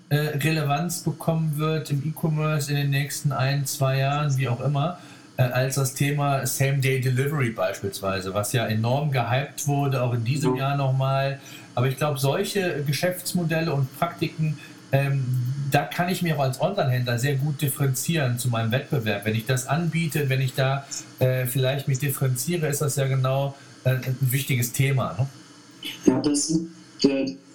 [0.08, 4.98] äh, Relevanz bekommen wird im E-Commerce in den nächsten ein, zwei Jahren, wie auch immer,
[5.36, 10.76] äh, als das Thema Same-Day-Delivery beispielsweise, was ja enorm gehypt wurde, auch in diesem Jahr
[10.76, 11.40] nochmal.
[11.74, 14.58] Aber ich glaube, solche Geschäftsmodelle und Praktiken,
[14.92, 15.24] ähm,
[15.70, 19.24] da kann ich mir auch als Online-Händler sehr gut differenzieren zu meinem Wettbewerb.
[19.24, 20.86] Wenn ich das anbiete, wenn ich da
[21.18, 23.54] äh, vielleicht mich differenziere, ist das ja genau
[23.84, 25.16] äh, ein wichtiges Thema.
[25.18, 25.26] Ne?
[26.06, 26.58] Ja, das,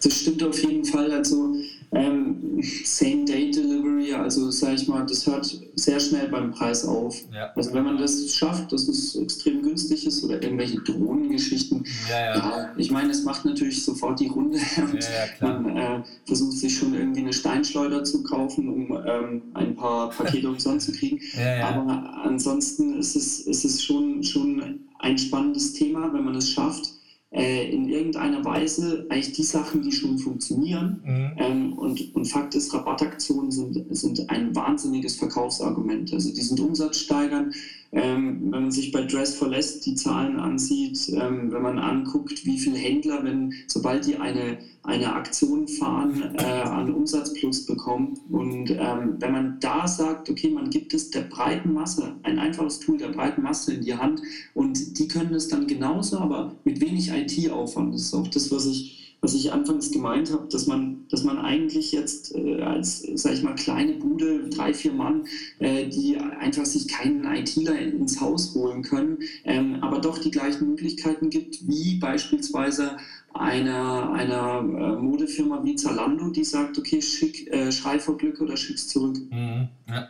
[0.04, 1.12] das stimmt auf jeden Fall.
[1.12, 1.56] Also
[1.96, 7.16] ähm, Same-Day-Delivery, also sage ich mal, das hört sehr schnell beim Preis auf.
[7.34, 7.52] Ja.
[7.56, 12.36] Also wenn man das schafft, dass es extrem günstig ist oder irgendwelche Drohnengeschichten, ja, ja.
[12.36, 15.10] ja ich meine, es macht natürlich sofort die Runde und
[15.42, 20.50] man äh, versucht sich schon irgendwie eine Steinschleuder zu kaufen, um ähm, ein paar Pakete
[20.50, 21.20] umsonst zu kriegen.
[21.64, 26.92] Aber ansonsten ist es, ist es schon, schon ein spannendes Thema, wenn man es schafft
[27.32, 31.02] äh, in irgendeiner Weise eigentlich die Sachen, die schon funktionieren.
[31.04, 31.32] Mhm.
[31.38, 36.14] Ähm, und, und Fakt ist, Rabattaktionen sind, sind ein wahnsinniges Verkaufsargument.
[36.14, 37.54] Also die sind umsatzsteigernd.
[37.96, 42.46] Ähm, wenn man sich bei Dress for Less die Zahlen ansieht, ähm, wenn man anguckt,
[42.46, 48.20] wie viele Händler, wenn sobald die eine, eine Aktion fahren, äh, an Umsatzplus bekommen.
[48.30, 52.82] Und ähm, wenn man da sagt, okay, man gibt es der breiten Masse, ein einfaches
[52.82, 54.22] Tool der breiten Masse in die Hand
[54.54, 57.94] und die können es dann genauso, aber mit wenig IT-Aufwand.
[57.94, 61.39] Das ist auch das, was ich was ich anfangs gemeint habe, dass man, dass man
[61.39, 65.25] eigentlich jetzt äh, als, sag ich mal, kleine Bude, drei, vier Mann,
[65.60, 70.69] äh, die einfach sich keinen ITler ins Haus holen können, ähm, aber doch die gleichen
[70.69, 72.97] Möglichkeiten gibt, wie beispielsweise
[73.34, 78.56] einer, einer äh, Modefirma wie Zalando, die sagt, okay, schick, äh, schrei vor Glück oder
[78.56, 79.17] schick's zurück.
[79.30, 80.10] Mhm, ja.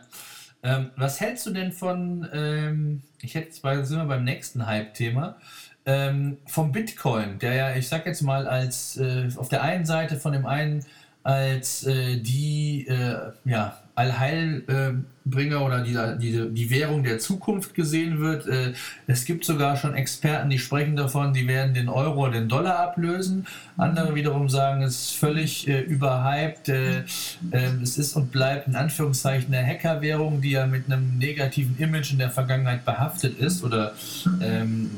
[0.62, 5.38] Ähm, was hältst du denn von, ähm, ich hätte zwei, sind wir beim nächsten Hype-Thema,
[5.86, 10.16] ähm, vom Bitcoin, der ja, ich sag jetzt mal, als äh, auf der einen Seite
[10.16, 10.84] von dem einen
[11.22, 18.46] als äh, die äh, ja, Allheilbringer oder die, die, die Währung der Zukunft gesehen wird.
[18.46, 18.74] Äh,
[19.08, 22.78] es gibt sogar schon Experten, die sprechen davon, die werden den Euro oder den Dollar
[22.78, 23.46] ablösen.
[23.76, 26.68] Andere wiederum sagen, es ist völlig äh, überhyped.
[26.68, 27.04] Äh,
[27.50, 32.12] ähm, es ist und bleibt in Anführungszeichen eine Hackerwährung, die ja mit einem negativen Image
[32.12, 33.94] in der Vergangenheit behaftet ist oder
[34.40, 34.90] ähm,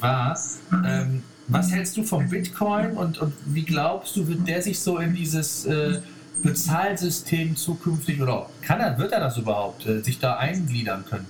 [0.00, 0.38] war.
[0.84, 4.98] Ähm, was hältst du vom Bitcoin und, und wie glaubst du, wird der sich so
[4.98, 6.00] in dieses äh,
[6.42, 11.26] Bezahlsystem zukünftig oder kann er, wird er das überhaupt, äh, sich da eingliedern können?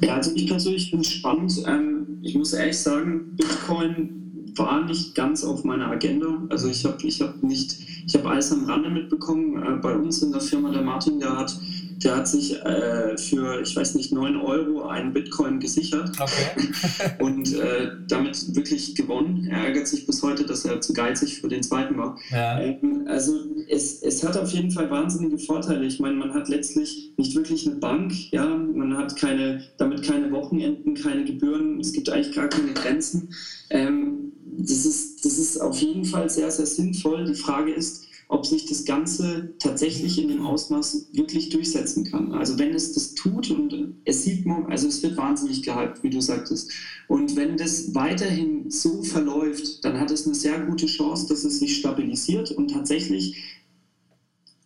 [0.00, 1.52] Ja, also ich persönlich es spannend.
[1.66, 4.21] Ähm, ich muss ehrlich sagen, Bitcoin
[4.54, 6.42] war nicht ganz auf meiner Agenda.
[6.48, 9.62] Also ich habe ich hab nicht, ich habe alles am Rande mitbekommen.
[9.62, 11.56] Äh, bei uns in der Firma, der Martin, der hat
[12.04, 17.14] der hat sich äh, für, ich weiß nicht, 9 Euro einen Bitcoin gesichert okay.
[17.20, 19.46] und äh, damit wirklich gewonnen.
[19.50, 22.18] Er ärgert sich bis heute, dass er zu geizig für den zweiten war.
[22.30, 22.60] Ja.
[22.60, 23.38] Ähm, also
[23.68, 25.84] es, es hat auf jeden Fall wahnsinnige Vorteile.
[25.84, 30.30] Ich meine, man hat letztlich nicht wirklich eine Bank, ja, man hat keine, damit keine
[30.32, 33.34] Wochenenden, keine Gebühren, es gibt eigentlich gar keine Grenzen.
[33.70, 37.24] Ähm, das, ist, das ist auf jeden Fall sehr, sehr sinnvoll.
[37.24, 42.32] Die Frage ist, ob sich das Ganze tatsächlich in dem Ausmaß wirklich durchsetzen kann.
[42.32, 46.08] Also wenn es das tut und es sieht man, also es wird wahnsinnig gehypt, wie
[46.08, 46.70] du sagtest.
[47.08, 51.58] Und wenn das weiterhin so verläuft, dann hat es eine sehr gute Chance, dass es
[51.58, 53.36] sich stabilisiert und tatsächlich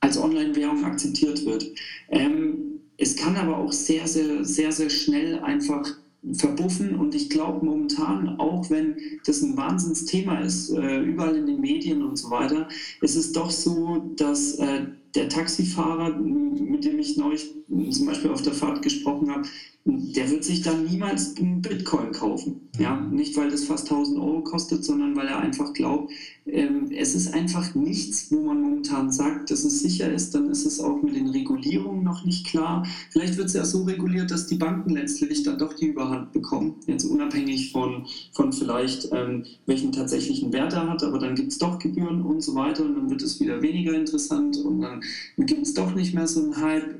[0.00, 1.66] als Online-Währung akzeptiert wird.
[2.10, 5.88] Ähm, es kann aber auch sehr, sehr, sehr, sehr schnell einfach
[6.32, 11.60] verbuffen und ich glaube momentan, auch wenn das ein Wahnsinnsthema ist, äh, überall in den
[11.60, 12.68] Medien und so weiter,
[13.00, 17.50] ist es doch so, dass äh, der Taxifahrer, mit dem ich neulich
[17.90, 19.48] zum Beispiel auf der Fahrt gesprochen habe,
[19.86, 22.68] der wird sich dann niemals einen Bitcoin kaufen.
[22.78, 22.96] Ja?
[22.96, 23.16] Mhm.
[23.16, 26.12] Nicht, weil das fast 1000 Euro kostet, sondern weil er einfach glaubt,
[26.46, 30.34] es ist einfach nichts, wo man momentan sagt, dass es sicher ist.
[30.34, 32.86] Dann ist es auch mit den Regulierungen noch nicht klar.
[33.10, 36.76] Vielleicht wird es ja so reguliert, dass die Banken letztlich dann doch die Überhand bekommen.
[36.86, 41.02] Jetzt unabhängig von, von vielleicht, ähm, welchen tatsächlichen Wert er hat.
[41.02, 42.84] Aber dann gibt es doch Gebühren und so weiter.
[42.84, 44.56] Und dann wird es wieder weniger interessant.
[44.58, 45.02] Und dann
[45.38, 46.94] gibt es doch nicht mehr so einen Hype.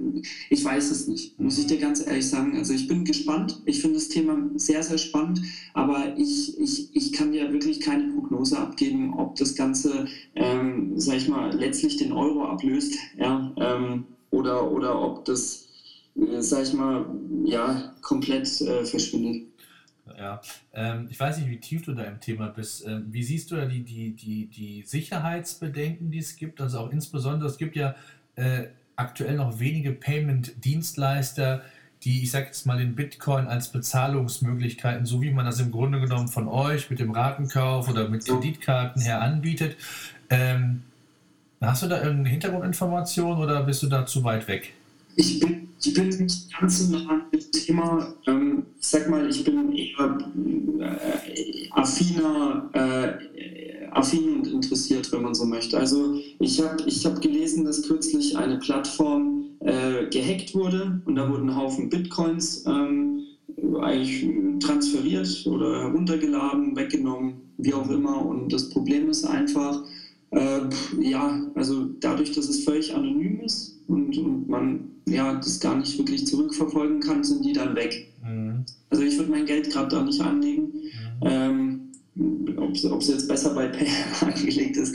[0.51, 2.57] Ich weiß es nicht, muss ich dir ganz ehrlich sagen.
[2.57, 3.63] Also ich bin gespannt.
[3.65, 5.43] Ich finde das Thema sehr, sehr spannend,
[5.75, 11.17] aber ich, ich, ich kann dir wirklich keine Prognose abgeben, ob das Ganze, ähm, sag
[11.17, 15.69] ich mal, letztlich den Euro ablöst, ja, ähm, oder, oder ob das,
[16.17, 17.07] äh, sag ich mal,
[17.45, 19.49] ja, komplett äh, verschwindet.
[20.17, 20.41] Ja,
[20.73, 22.87] ähm, ich weiß nicht, wie tief du da im Thema bist.
[22.87, 26.61] Ähm, wie siehst du da die, die, die, die Sicherheitsbedenken, die es gibt?
[26.61, 27.97] Also auch insbesondere, es gibt ja
[28.37, 31.63] äh, aktuell noch wenige Payment-Dienstleister,
[32.05, 36.01] die, ich sage jetzt mal, den Bitcoin als Bezahlungsmöglichkeiten, so wie man das im Grunde
[36.01, 39.77] genommen von euch mit dem Ratenkauf oder mit Kreditkarten her anbietet.
[40.31, 40.83] Ähm,
[41.61, 44.75] hast du da irgendeine Hintergrundinformation oder bist du da zu weit weg?
[45.17, 48.15] Ich bin, ich bin nicht ganz so nah an dem Thema.
[48.27, 50.19] Ähm, ich sag mal, ich bin eher
[50.81, 55.79] äh, affiner, äh, affin und interessiert, wenn man so möchte.
[55.79, 61.29] Also ich habe ich hab gelesen, dass kürzlich eine Plattform äh, gehackt wurde und da
[61.29, 63.23] wurden ein Haufen Bitcoins ähm,
[63.81, 64.25] eigentlich
[64.61, 68.25] transferiert oder heruntergeladen, weggenommen, wie auch immer.
[68.25, 69.83] Und das Problem ist einfach,
[70.31, 70.61] äh,
[71.01, 75.99] ja, also dadurch, dass es völlig anonym ist und, und man ja, das gar nicht
[75.99, 78.13] wirklich zurückverfolgen kann, sind die dann weg.
[78.25, 78.65] Mhm.
[78.91, 80.63] Also ich würde mein Geld gerade da nicht anlegen.
[80.63, 81.23] Mhm.
[81.23, 81.81] Ähm,
[82.89, 83.89] ob es jetzt besser bei Pay
[84.21, 84.95] angelegt ist.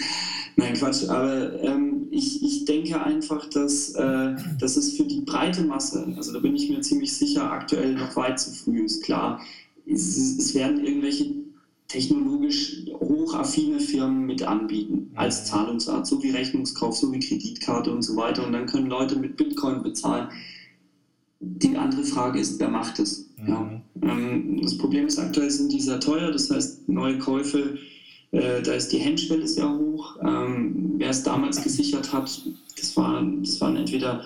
[0.56, 1.08] Nein, Quatsch.
[1.10, 6.34] Aber ähm, ich, ich denke einfach, dass, äh, dass es für die breite Masse, also
[6.34, 9.04] da bin ich mir ziemlich sicher, aktuell noch weit zu früh ist.
[9.04, 9.42] Klar,
[9.86, 11.34] es, es werden irgendwelche
[11.88, 18.16] technologisch hochaffine Firmen mit anbieten als Zahlungsart, so wie Rechnungskauf, so wie Kreditkarte und so
[18.16, 18.46] weiter.
[18.46, 20.30] Und dann können Leute mit Bitcoin bezahlen.
[21.40, 23.30] Die andere Frage ist, wer macht es?
[23.38, 23.48] Mhm.
[23.48, 23.82] Ja.
[24.04, 27.78] Ähm, das Problem ist, aktuell sind die sehr teuer, das heißt, neue Käufe,
[28.32, 30.18] äh, da ist die Hemmschwelle sehr hoch.
[30.24, 32.42] Ähm, wer es damals gesichert hat,
[32.78, 34.24] das waren, das waren entweder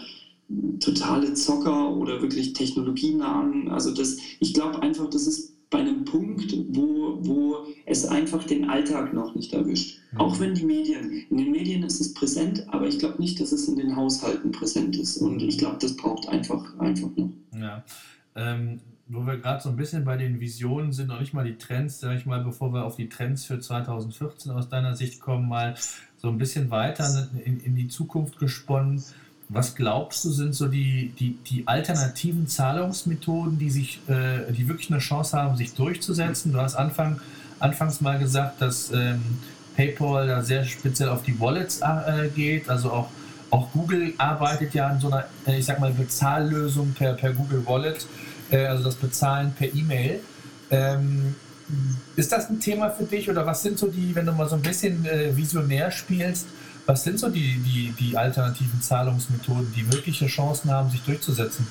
[0.80, 3.70] totale Zocker oder wirklich technologienahen.
[3.70, 8.70] Also das, ich glaube einfach, das ist bei einem Punkt, wo, wo es einfach den
[8.70, 10.00] Alltag noch nicht erwischt.
[10.12, 10.20] Mhm.
[10.20, 13.52] Auch wenn die Medien, in den Medien ist es präsent, aber ich glaube nicht, dass
[13.52, 15.18] es in den Haushalten präsent ist.
[15.18, 17.32] Und ich glaube, das braucht einfach, einfach noch.
[17.60, 17.84] Ja.
[18.36, 21.58] Ähm, wo wir gerade so ein bisschen bei den Visionen sind, noch nicht mal die
[21.58, 25.48] Trends, sag ich mal, bevor wir auf die Trends für 2014 aus deiner Sicht kommen,
[25.48, 25.76] mal
[26.18, 29.04] so ein bisschen weiter in, in die Zukunft gesponnen.
[29.48, 34.90] was glaubst du, sind so die, die, die alternativen Zahlungsmethoden, die, sich, äh, die wirklich
[34.90, 36.52] eine Chance haben, sich durchzusetzen?
[36.52, 37.20] Du hast Anfang,
[37.60, 39.22] anfangs mal gesagt, dass ähm,
[39.76, 42.70] PayPal da sehr speziell auf die Wallets äh, geht.
[42.70, 43.10] Also auch,
[43.52, 47.64] auch Google arbeitet ja an so einer, äh, ich sag mal, Bezahllösung per, per Google
[47.68, 48.08] Wallet,
[48.52, 50.20] äh, also das Bezahlen per E-Mail.
[50.70, 51.36] Ähm,
[52.16, 54.56] ist das ein Thema für dich oder was sind so die, wenn du mal so
[54.56, 56.46] ein bisschen äh, visionär spielst,
[56.86, 61.66] was sind so die, die, die alternativen Zahlungsmethoden, die wirkliche Chancen haben, sich durchzusetzen?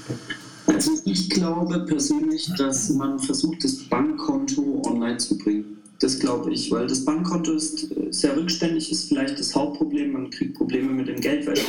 [0.67, 5.79] Also ich glaube persönlich, dass man versucht, das Bankkonto online zu bringen.
[6.01, 10.13] Das glaube ich, weil das Bankkonto ist äh, sehr rückständig, ist vielleicht das Hauptproblem.
[10.13, 11.65] Man kriegt Probleme mit dem Geldwäsche,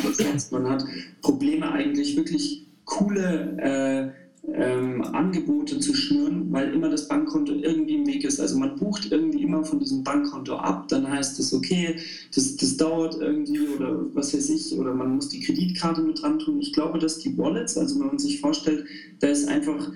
[0.51, 0.83] man hat
[1.21, 8.07] Probleme eigentlich wirklich coole äh, ähm, Angebote zu schnüren, weil immer das Bankkonto irgendwie im
[8.07, 8.39] Weg ist.
[8.39, 11.97] Also man bucht irgendwie immer von diesem Bankkonto ab, dann heißt es, okay,
[12.33, 16.39] das, das dauert irgendwie oder was weiß ich, oder man muss die Kreditkarte mit dran
[16.39, 16.59] tun.
[16.59, 18.85] Ich glaube, dass die Wallets, also wenn man sich vorstellt,
[19.19, 19.91] da ist einfach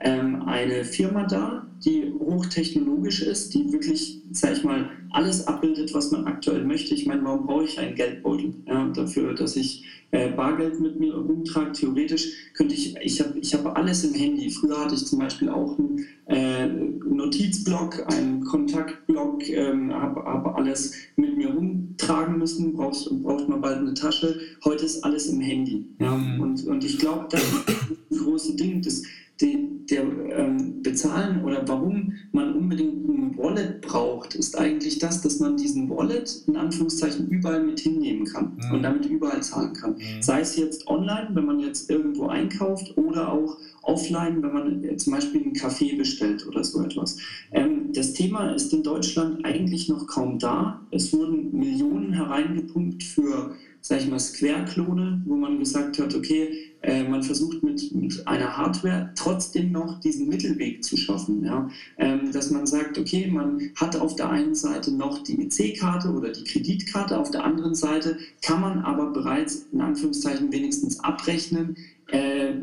[0.00, 6.10] ähm, eine Firma da, die hochtechnologisch ist, die wirklich, sag ich mal, alles abbildet, was
[6.10, 6.94] man aktuell möchte.
[6.94, 8.54] Ich meine, warum brauche ich einen Geldbeutel?
[8.66, 11.72] Ja, dafür, dass ich äh, Bargeld mit mir rumtrage.
[11.72, 14.50] Theoretisch könnte ich, ich habe ich hab alles im Handy.
[14.50, 20.94] Früher hatte ich zum Beispiel auch einen äh, Notizblock, einen Kontaktblock, ähm, habe hab alles
[21.16, 24.40] mit mir rumtragen müssen, braucht, braucht man bald eine Tasche.
[24.64, 25.86] Heute ist alles im Handy.
[25.98, 26.16] Ja?
[26.16, 26.40] Mhm.
[26.40, 28.82] Und, und ich glaube, das ist ein großes Ding.
[28.82, 29.02] Das,
[29.40, 35.40] die, der ähm, Bezahlen oder warum man unbedingt ein Wallet braucht, ist eigentlich das, dass
[35.40, 38.74] man diesen Wallet in Anführungszeichen überall mit hinnehmen kann mhm.
[38.74, 39.92] und damit überall zahlen kann.
[39.92, 40.22] Mhm.
[40.22, 45.14] Sei es jetzt online, wenn man jetzt irgendwo einkauft oder auch offline, wenn man zum
[45.14, 47.16] Beispiel einen Kaffee bestellt oder so etwas.
[47.52, 50.80] Ähm, das Thema ist in Deutschland eigentlich noch kaum da.
[50.90, 57.04] Es wurden Millionen hereingepumpt für sag ich mal, Square-Klone, wo man gesagt hat, okay, äh,
[57.04, 61.44] man versucht mit, mit einer Hardware trotzdem noch diesen Mittelweg zu schaffen.
[61.44, 61.68] Ja?
[61.98, 66.32] Ähm, dass man sagt, okay, man hat auf der einen Seite noch die EC-Karte oder
[66.32, 71.76] die Kreditkarte, auf der anderen Seite kann man aber bereits in Anführungszeichen wenigstens abrechnen,
[72.12, 72.54] äh,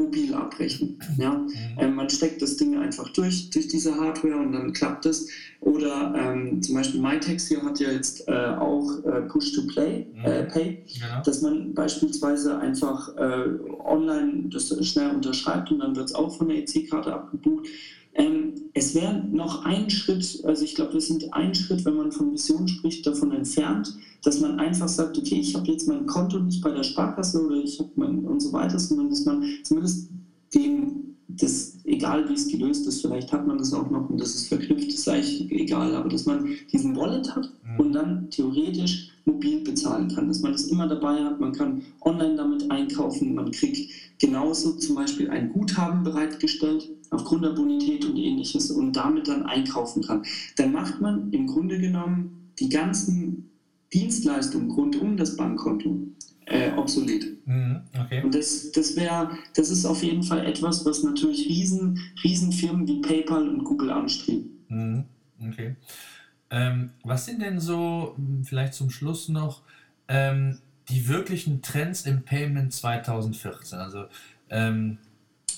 [0.00, 0.98] mobil abrechnen.
[1.18, 1.46] Ja?
[1.78, 5.28] Ähm, man steckt das Ding einfach durch, durch diese Hardware und dann klappt es.
[5.60, 10.24] Oder ähm, zum Beispiel MyTex hier hat ja jetzt äh, auch äh, Push-to-Play, mhm.
[10.24, 11.22] äh, Pay, genau.
[11.24, 13.44] dass man beispielsweise einfach äh,
[13.84, 17.66] online das schnell unterschreibt und dann wird es auch von der EC-Karte abgebucht.
[18.20, 22.12] Ähm, es wäre noch ein Schritt, also ich glaube, wir sind ein Schritt, wenn man
[22.12, 26.38] von Vision spricht, davon entfernt, dass man einfach sagt, okay, ich habe jetzt mein Konto
[26.38, 30.10] nicht bei der Sparkasse oder ich habe mein und so weiter, sondern dass man zumindest
[30.54, 34.34] dem, das, egal wie es gelöst ist, vielleicht hat man das auch noch und das
[34.34, 37.50] ist verknüpft, ist eigentlich egal, aber dass man diesen Wallet hat.
[37.80, 42.36] Und dann theoretisch mobil bezahlen kann, dass man das immer dabei hat, man kann online
[42.36, 48.70] damit einkaufen, man kriegt genauso zum Beispiel ein Guthaben bereitgestellt aufgrund der Bonität und ähnliches
[48.70, 50.24] und damit dann einkaufen kann.
[50.56, 53.50] Dann macht man im Grunde genommen die ganzen
[53.94, 56.06] Dienstleistungen rund um das Bankkonto
[56.46, 57.46] äh, obsolet.
[57.46, 58.22] Mhm, okay.
[58.22, 63.00] Und das, das wäre, das ist auf jeden Fall etwas, was natürlich riesen, Riesenfirmen wie
[63.00, 64.50] PayPal und Google anstreben.
[64.68, 65.04] Mhm,
[65.48, 65.76] okay.
[66.50, 69.62] Ähm, was sind denn so, hm, vielleicht zum Schluss noch,
[70.08, 70.58] ähm,
[70.88, 73.78] die wirklichen Trends im Payment 2014?
[73.78, 74.06] Also
[74.50, 74.98] ähm,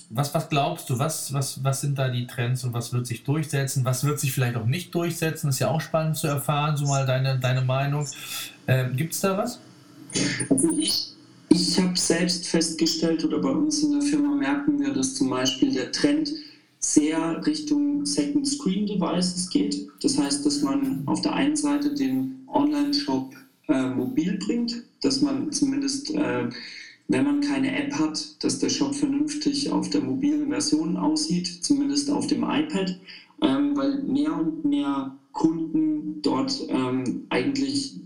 [0.09, 3.23] was, was glaubst du, was, was, was sind da die Trends und was wird sich
[3.23, 3.83] durchsetzen?
[3.83, 5.49] Was wird sich vielleicht auch nicht durchsetzen?
[5.49, 8.07] ist ja auch spannend zu erfahren, so mal deine, deine Meinung.
[8.67, 9.59] Ähm, Gibt es da was?
[10.49, 11.13] Also ich,
[11.49, 15.73] ich habe selbst festgestellt oder bei uns in der Firma merken wir, dass zum Beispiel
[15.73, 16.29] der Trend
[16.83, 19.87] sehr Richtung Second Screen Devices geht.
[20.01, 23.33] Das heißt, dass man auf der einen Seite den Online-Shop
[23.69, 26.49] äh, mobil bringt, dass man zumindest äh,
[27.07, 32.09] wenn man keine App hat, dass der Shop vernünftig auf der mobilen Version aussieht, zumindest
[32.09, 32.97] auf dem iPad,
[33.41, 37.99] ähm, weil mehr und mehr Kunden dort ähm, eigentlich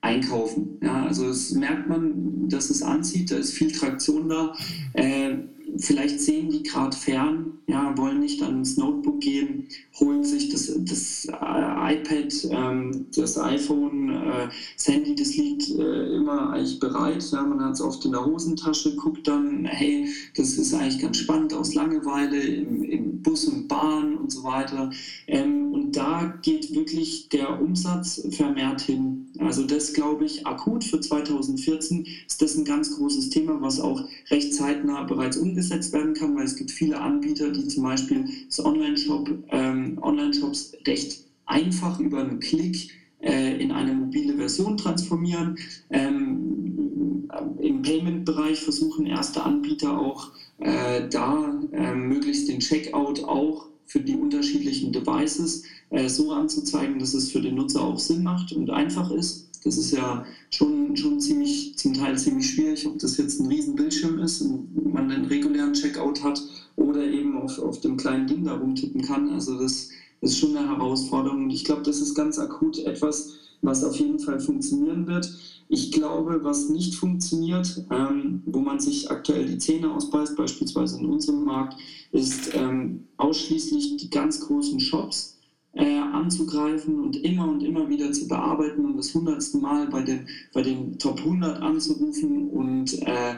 [0.00, 0.78] einkaufen.
[0.82, 4.54] Ja, also es merkt man, dass es anzieht, da ist viel Traktion da.
[4.94, 5.34] Äh,
[5.78, 11.26] vielleicht sehen die gerade fern, ja, wollen nicht ans Notebook gehen, holen sich das, das
[11.26, 17.24] äh, iPad, ähm, das iPhone, äh, das Handy, das liegt äh, immer eigentlich bereit.
[17.32, 21.18] Ja, man hat es oft in der Hosentasche, guckt dann, hey, das ist eigentlich ganz
[21.18, 24.90] spannend aus Langeweile im, im Bus und Bahn und so weiter.
[25.26, 29.26] Ähm, da geht wirklich der Umsatz vermehrt hin.
[29.38, 34.02] Also das glaube ich akut für 2014 ist das ein ganz großes Thema, was auch
[34.30, 38.64] recht zeitnah bereits umgesetzt werden kann, weil es gibt viele Anbieter, die zum Beispiel das
[38.64, 45.56] Online-Shop ähm, Online-Shops recht einfach über einen Klick äh, in eine mobile Version transformieren.
[45.90, 47.28] Ähm,
[47.58, 54.14] im Payment-Bereich versuchen erste Anbieter auch äh, da äh, möglichst den Checkout auch für die
[54.14, 59.10] unterschiedlichen Devices äh, so anzuzeigen, dass es für den Nutzer auch Sinn macht und einfach
[59.10, 59.48] ist.
[59.64, 63.74] Das ist ja schon, schon ziemlich, zum Teil ziemlich schwierig, ob das jetzt ein riesen
[63.74, 66.40] Bildschirm ist und man einen regulären Checkout hat
[66.76, 69.28] oder eben auf, auf dem kleinen Ding da rumtippen kann.
[69.30, 69.88] Also das
[70.20, 73.32] ist schon eine Herausforderung und ich glaube, das ist ganz akut etwas,
[73.62, 75.30] was auf jeden Fall funktionieren wird.
[75.68, 81.06] Ich glaube, was nicht funktioniert, ähm, wo man sich aktuell die Zähne ausbeißt, beispielsweise in
[81.06, 81.76] unserem Markt,
[82.12, 85.38] ist ähm, ausschließlich die ganz großen Shops
[85.74, 90.26] äh, anzugreifen und immer und immer wieder zu bearbeiten und das hundertste Mal bei den,
[90.52, 93.34] bei den Top 100 anzurufen und äh,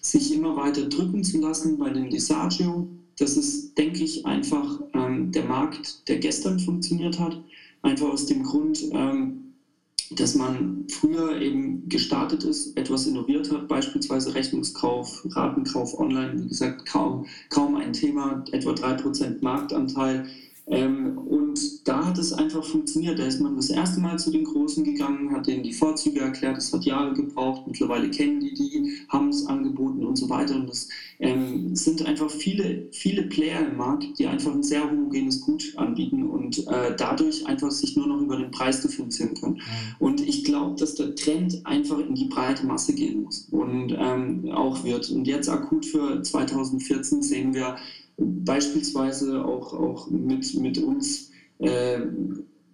[0.00, 2.88] sich immer weiter drücken zu lassen bei den Disagio.
[3.18, 7.40] Das ist, denke ich, einfach ähm, der Markt, der gestern funktioniert hat.
[7.82, 9.45] Einfach aus dem Grund, ähm,
[10.10, 16.86] dass man früher eben gestartet ist, etwas innoviert hat, beispielsweise Rechnungskauf, Ratenkauf online, wie gesagt,
[16.86, 20.26] kaum, kaum ein Thema, etwa 3% Marktanteil
[20.68, 23.20] ähm, und da hat es einfach funktioniert.
[23.20, 26.58] Da ist man das erste Mal zu den Großen gegangen, hat denen die Vorzüge erklärt,
[26.58, 30.56] es hat Jahre gebraucht, mittlerweile kennen die die, haben es angeboten und so weiter.
[30.56, 30.88] Und es
[31.20, 36.24] ähm, sind einfach viele, viele Player im Markt, die einfach ein sehr homogenes Gut anbieten
[36.24, 39.54] und äh, dadurch einfach sich nur noch über den Preis differenzieren können.
[39.54, 39.60] Mhm.
[40.00, 44.50] Und ich glaube, dass der Trend einfach in die breite Masse gehen muss und ähm,
[44.50, 45.10] auch wird.
[45.10, 47.76] Und jetzt akut für 2014 sehen wir,
[48.18, 52.00] beispielsweise auch, auch mit, mit uns äh,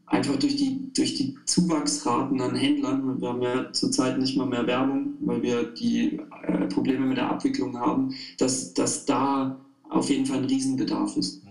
[0.07, 3.21] einfach durch die, durch die Zuwachsraten an Händlern.
[3.21, 7.31] Wir haben ja zurzeit nicht mal mehr Werbung, weil wir die äh, Probleme mit der
[7.31, 11.45] Abwicklung haben, dass, dass da auf jeden Fall ein Riesenbedarf ist.
[11.45, 11.51] Mhm.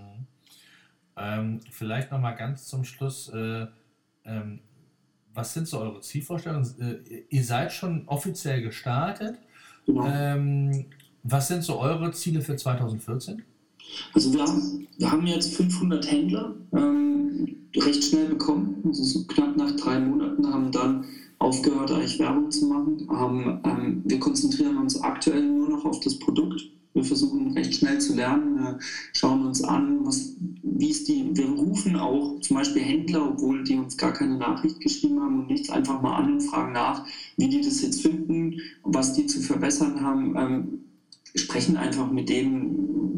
[1.17, 3.29] Ähm, vielleicht nochmal ganz zum Schluss.
[3.29, 3.65] Äh,
[4.25, 4.59] ähm,
[5.33, 7.03] was sind so eure Zielvorstellungen?
[7.09, 9.37] Äh, ihr seid schon offiziell gestartet.
[9.85, 10.05] Genau.
[10.05, 10.85] Ähm,
[11.23, 13.43] was sind so eure Ziele für 2014?
[14.13, 19.55] Also wir haben, wir haben jetzt 500 Händler ähm, recht schnell bekommen, also so knapp
[19.57, 21.05] nach drei Monaten, haben dann
[21.39, 23.07] aufgehört, eigentlich Werbung zu machen.
[23.09, 26.61] Haben, ähm, wir konzentrieren uns aktuell nur noch auf das Produkt.
[26.93, 28.79] Wir versuchen recht schnell zu lernen, wir
[29.13, 33.77] schauen uns an, was, wie ist die, wir rufen auch zum Beispiel Händler, obwohl die
[33.77, 37.05] uns gar keine Nachricht geschrieben haben und nichts, einfach mal an und fragen nach,
[37.37, 40.35] wie die das jetzt finden, was die zu verbessern haben.
[40.37, 40.79] Ähm,
[41.33, 43.11] sprechen einfach mit denen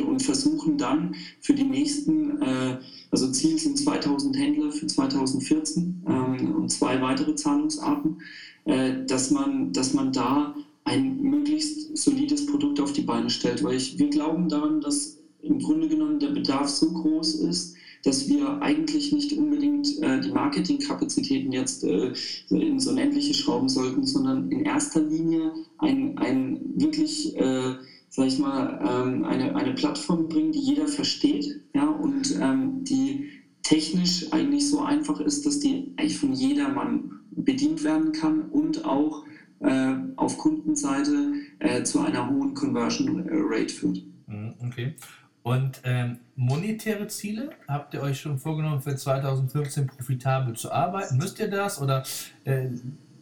[0.00, 2.78] und, und versuchen dann für die nächsten, äh,
[3.10, 8.22] also Ziel sind 2000 Händler für 2014 ähm, und zwei weitere Zahlungsarten,
[8.64, 13.62] äh, dass, man, dass man da ein möglichst solides Produkt auf die Beine stellt.
[13.62, 18.28] Weil ich, wir glauben daran, dass im Grunde genommen der Bedarf so groß ist, dass
[18.28, 22.12] wir eigentlich nicht unbedingt äh, die Marketingkapazitäten jetzt äh,
[22.48, 27.74] ins Unendliche schrauben sollten, sondern in erster Linie ein, ein wirklich, äh,
[28.08, 33.30] sag ich mal, ähm, eine, eine Plattform bringen, die jeder versteht ja, und ähm, die
[33.62, 39.24] technisch eigentlich so einfach ist, dass die eigentlich von jedermann bedient werden kann und auch
[39.60, 44.02] äh, auf Kundenseite äh, zu einer hohen Conversion Rate führt.
[44.26, 44.94] Mhm, okay.
[45.42, 51.16] Und ähm, monetäre Ziele, habt ihr euch schon vorgenommen, für 2015 profitabel zu arbeiten?
[51.16, 52.04] Müsst ihr das oder
[52.44, 52.68] äh,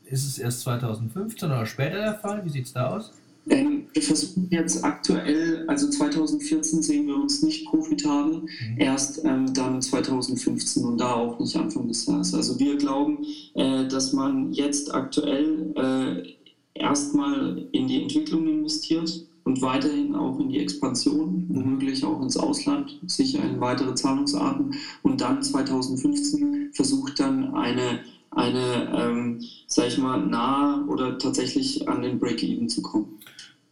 [0.05, 2.45] ist es erst 2015 oder später der Fall?
[2.45, 3.13] Wie sieht es da aus?
[3.49, 8.49] Ähm, wir versuchen jetzt aktuell, also 2014 sehen wir uns nicht profitabel, mhm.
[8.79, 12.35] erst ähm, dann 2015 und da auch nicht Anfang des Jahres.
[12.35, 13.25] Also wir glauben,
[13.55, 20.49] äh, dass man jetzt aktuell äh, erstmal in die Entwicklung investiert und weiterhin auch in
[20.49, 27.55] die Expansion, womöglich auch ins Ausland, sicher in weitere Zahlungsarten und dann 2015 versucht dann
[27.55, 28.01] eine,
[28.37, 33.19] eine ähm, sag ich mal, nahe oder tatsächlich an den Break-Even zu kommen.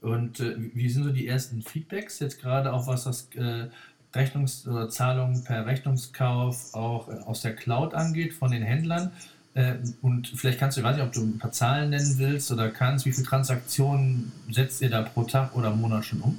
[0.01, 3.69] Und äh, wie sind so die ersten Feedbacks jetzt gerade auch was das äh,
[4.15, 9.13] Rechnungs- oder Zahlungen per Rechnungskauf auch äh, aus der Cloud angeht von den Händlern?
[9.55, 12.51] Äh, und vielleicht kannst du, ich weiß nicht, ob du ein paar Zahlen nennen willst
[12.51, 16.39] oder kannst, wie viele Transaktionen setzt ihr da pro Tag oder Monat schon um?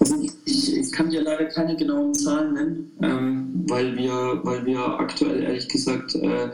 [0.00, 4.80] Also ich, ich kann dir leider keine genauen Zahlen nennen, ähm, weil, wir, weil wir
[4.80, 6.50] aktuell ehrlich gesagt äh,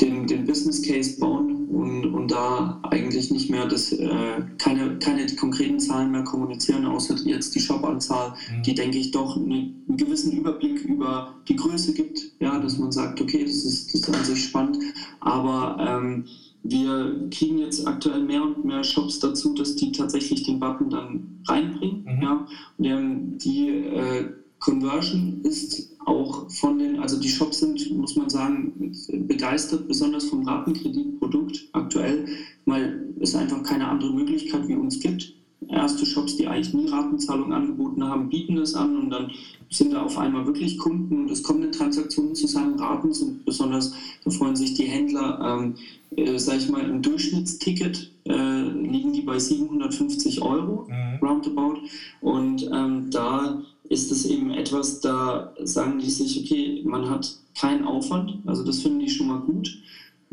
[0.00, 5.26] den, den Business Case bauen und, und da eigentlich nicht mehr das, äh, keine, keine
[5.36, 8.62] konkreten Zahlen mehr kommunizieren, außer jetzt die Shop-Anzahl, mhm.
[8.62, 12.92] die, denke ich, doch eine, einen gewissen Überblick über die Größe gibt, ja, dass man
[12.92, 14.78] sagt, okay, das ist, das ist an sich spannend,
[15.20, 16.24] aber ähm,
[16.62, 21.40] wir kriegen jetzt aktuell mehr und mehr Shops dazu, dass die tatsächlich den Button dann
[21.46, 22.04] reinbringen.
[22.04, 22.22] Mhm.
[22.22, 22.46] Ja,
[22.78, 28.92] und die äh, Conversion ist auch von den, also die Shops sind, muss man sagen,
[29.26, 32.26] begeistert, besonders vom Ratenkreditprodukt aktuell,
[32.66, 35.37] weil es einfach keine andere Möglichkeit wie uns gibt.
[35.68, 39.32] Erste Shops, die eigentlich nie Ratenzahlung angeboten haben, bieten es an und dann
[39.70, 42.78] sind da auf einmal wirklich Kunden und es kommen eine Transaktionen zusammen.
[42.78, 43.92] Raten sind besonders,
[44.24, 45.74] da freuen sich die Händler, ähm,
[46.16, 51.18] äh, sage ich mal, im Durchschnittsticket äh, liegen die bei 750 Euro, mhm.
[51.20, 51.78] roundabout.
[52.20, 57.84] Und ähm, da ist es eben etwas, da sagen die sich, okay, man hat keinen
[57.84, 59.68] Aufwand, also das finden die schon mal gut.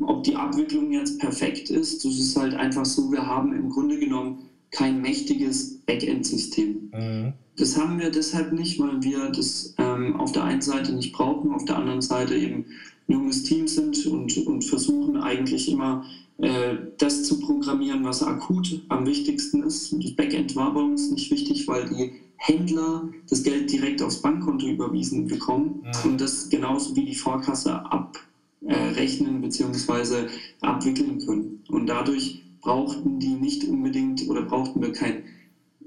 [0.01, 3.97] Ob die Abwicklung jetzt perfekt ist, das ist halt einfach so, wir haben im Grunde
[3.97, 4.39] genommen
[4.75, 6.91] kein mächtiges Backend-System.
[6.93, 7.33] Mhm.
[7.57, 11.53] Das haben wir deshalb nicht, weil wir das ähm, auf der einen Seite nicht brauchen,
[11.53, 12.65] auf der anderen Seite eben
[13.07, 16.03] ein junges Team sind und, und versuchen eigentlich immer
[16.39, 19.93] äh, das zu programmieren, was akut am wichtigsten ist.
[19.93, 24.21] Und das Backend war bei uns nicht wichtig, weil die Händler das Geld direkt aufs
[24.21, 26.11] Bankkonto überwiesen bekommen mhm.
[26.11, 30.27] und das genauso wie die Vorkasse abrechnen äh, bzw.
[30.59, 31.63] abwickeln können.
[31.69, 35.23] Und dadurch brauchten die nicht unbedingt oder brauchten wir kein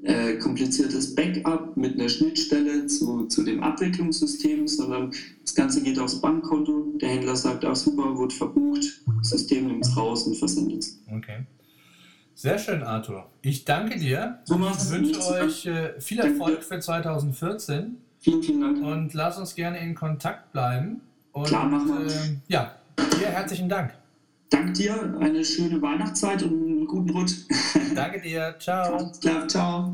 [0.04, 5.12] äh, kompliziertes Backup mit einer Schnittstelle zu, zu dem Abwicklungssystem, sondern
[5.42, 6.92] das Ganze geht aufs Bankkonto.
[7.00, 11.02] Der Händler sagt, ach super, wird verbucht, das System nimmt es raus und versendet es.
[11.12, 11.44] Okay.
[12.34, 13.28] Sehr schön, Arthur.
[13.42, 14.38] Ich danke dir.
[14.46, 17.96] Thomas, ich wünsche euch äh, viel Erfolg für 2014.
[18.20, 18.82] Vielen, vielen Dank.
[18.84, 21.00] Und lass uns gerne in Kontakt bleiben.
[21.32, 22.06] Und, Klar, machen wir.
[22.06, 22.76] Äh, ja,
[23.18, 23.92] dir herzlichen Dank.
[24.50, 27.46] Dank dir, eine schöne Weihnachtszeit und guten Rutsch.
[27.94, 29.12] Danke dir, ciao.
[29.20, 29.92] Klar, ciao.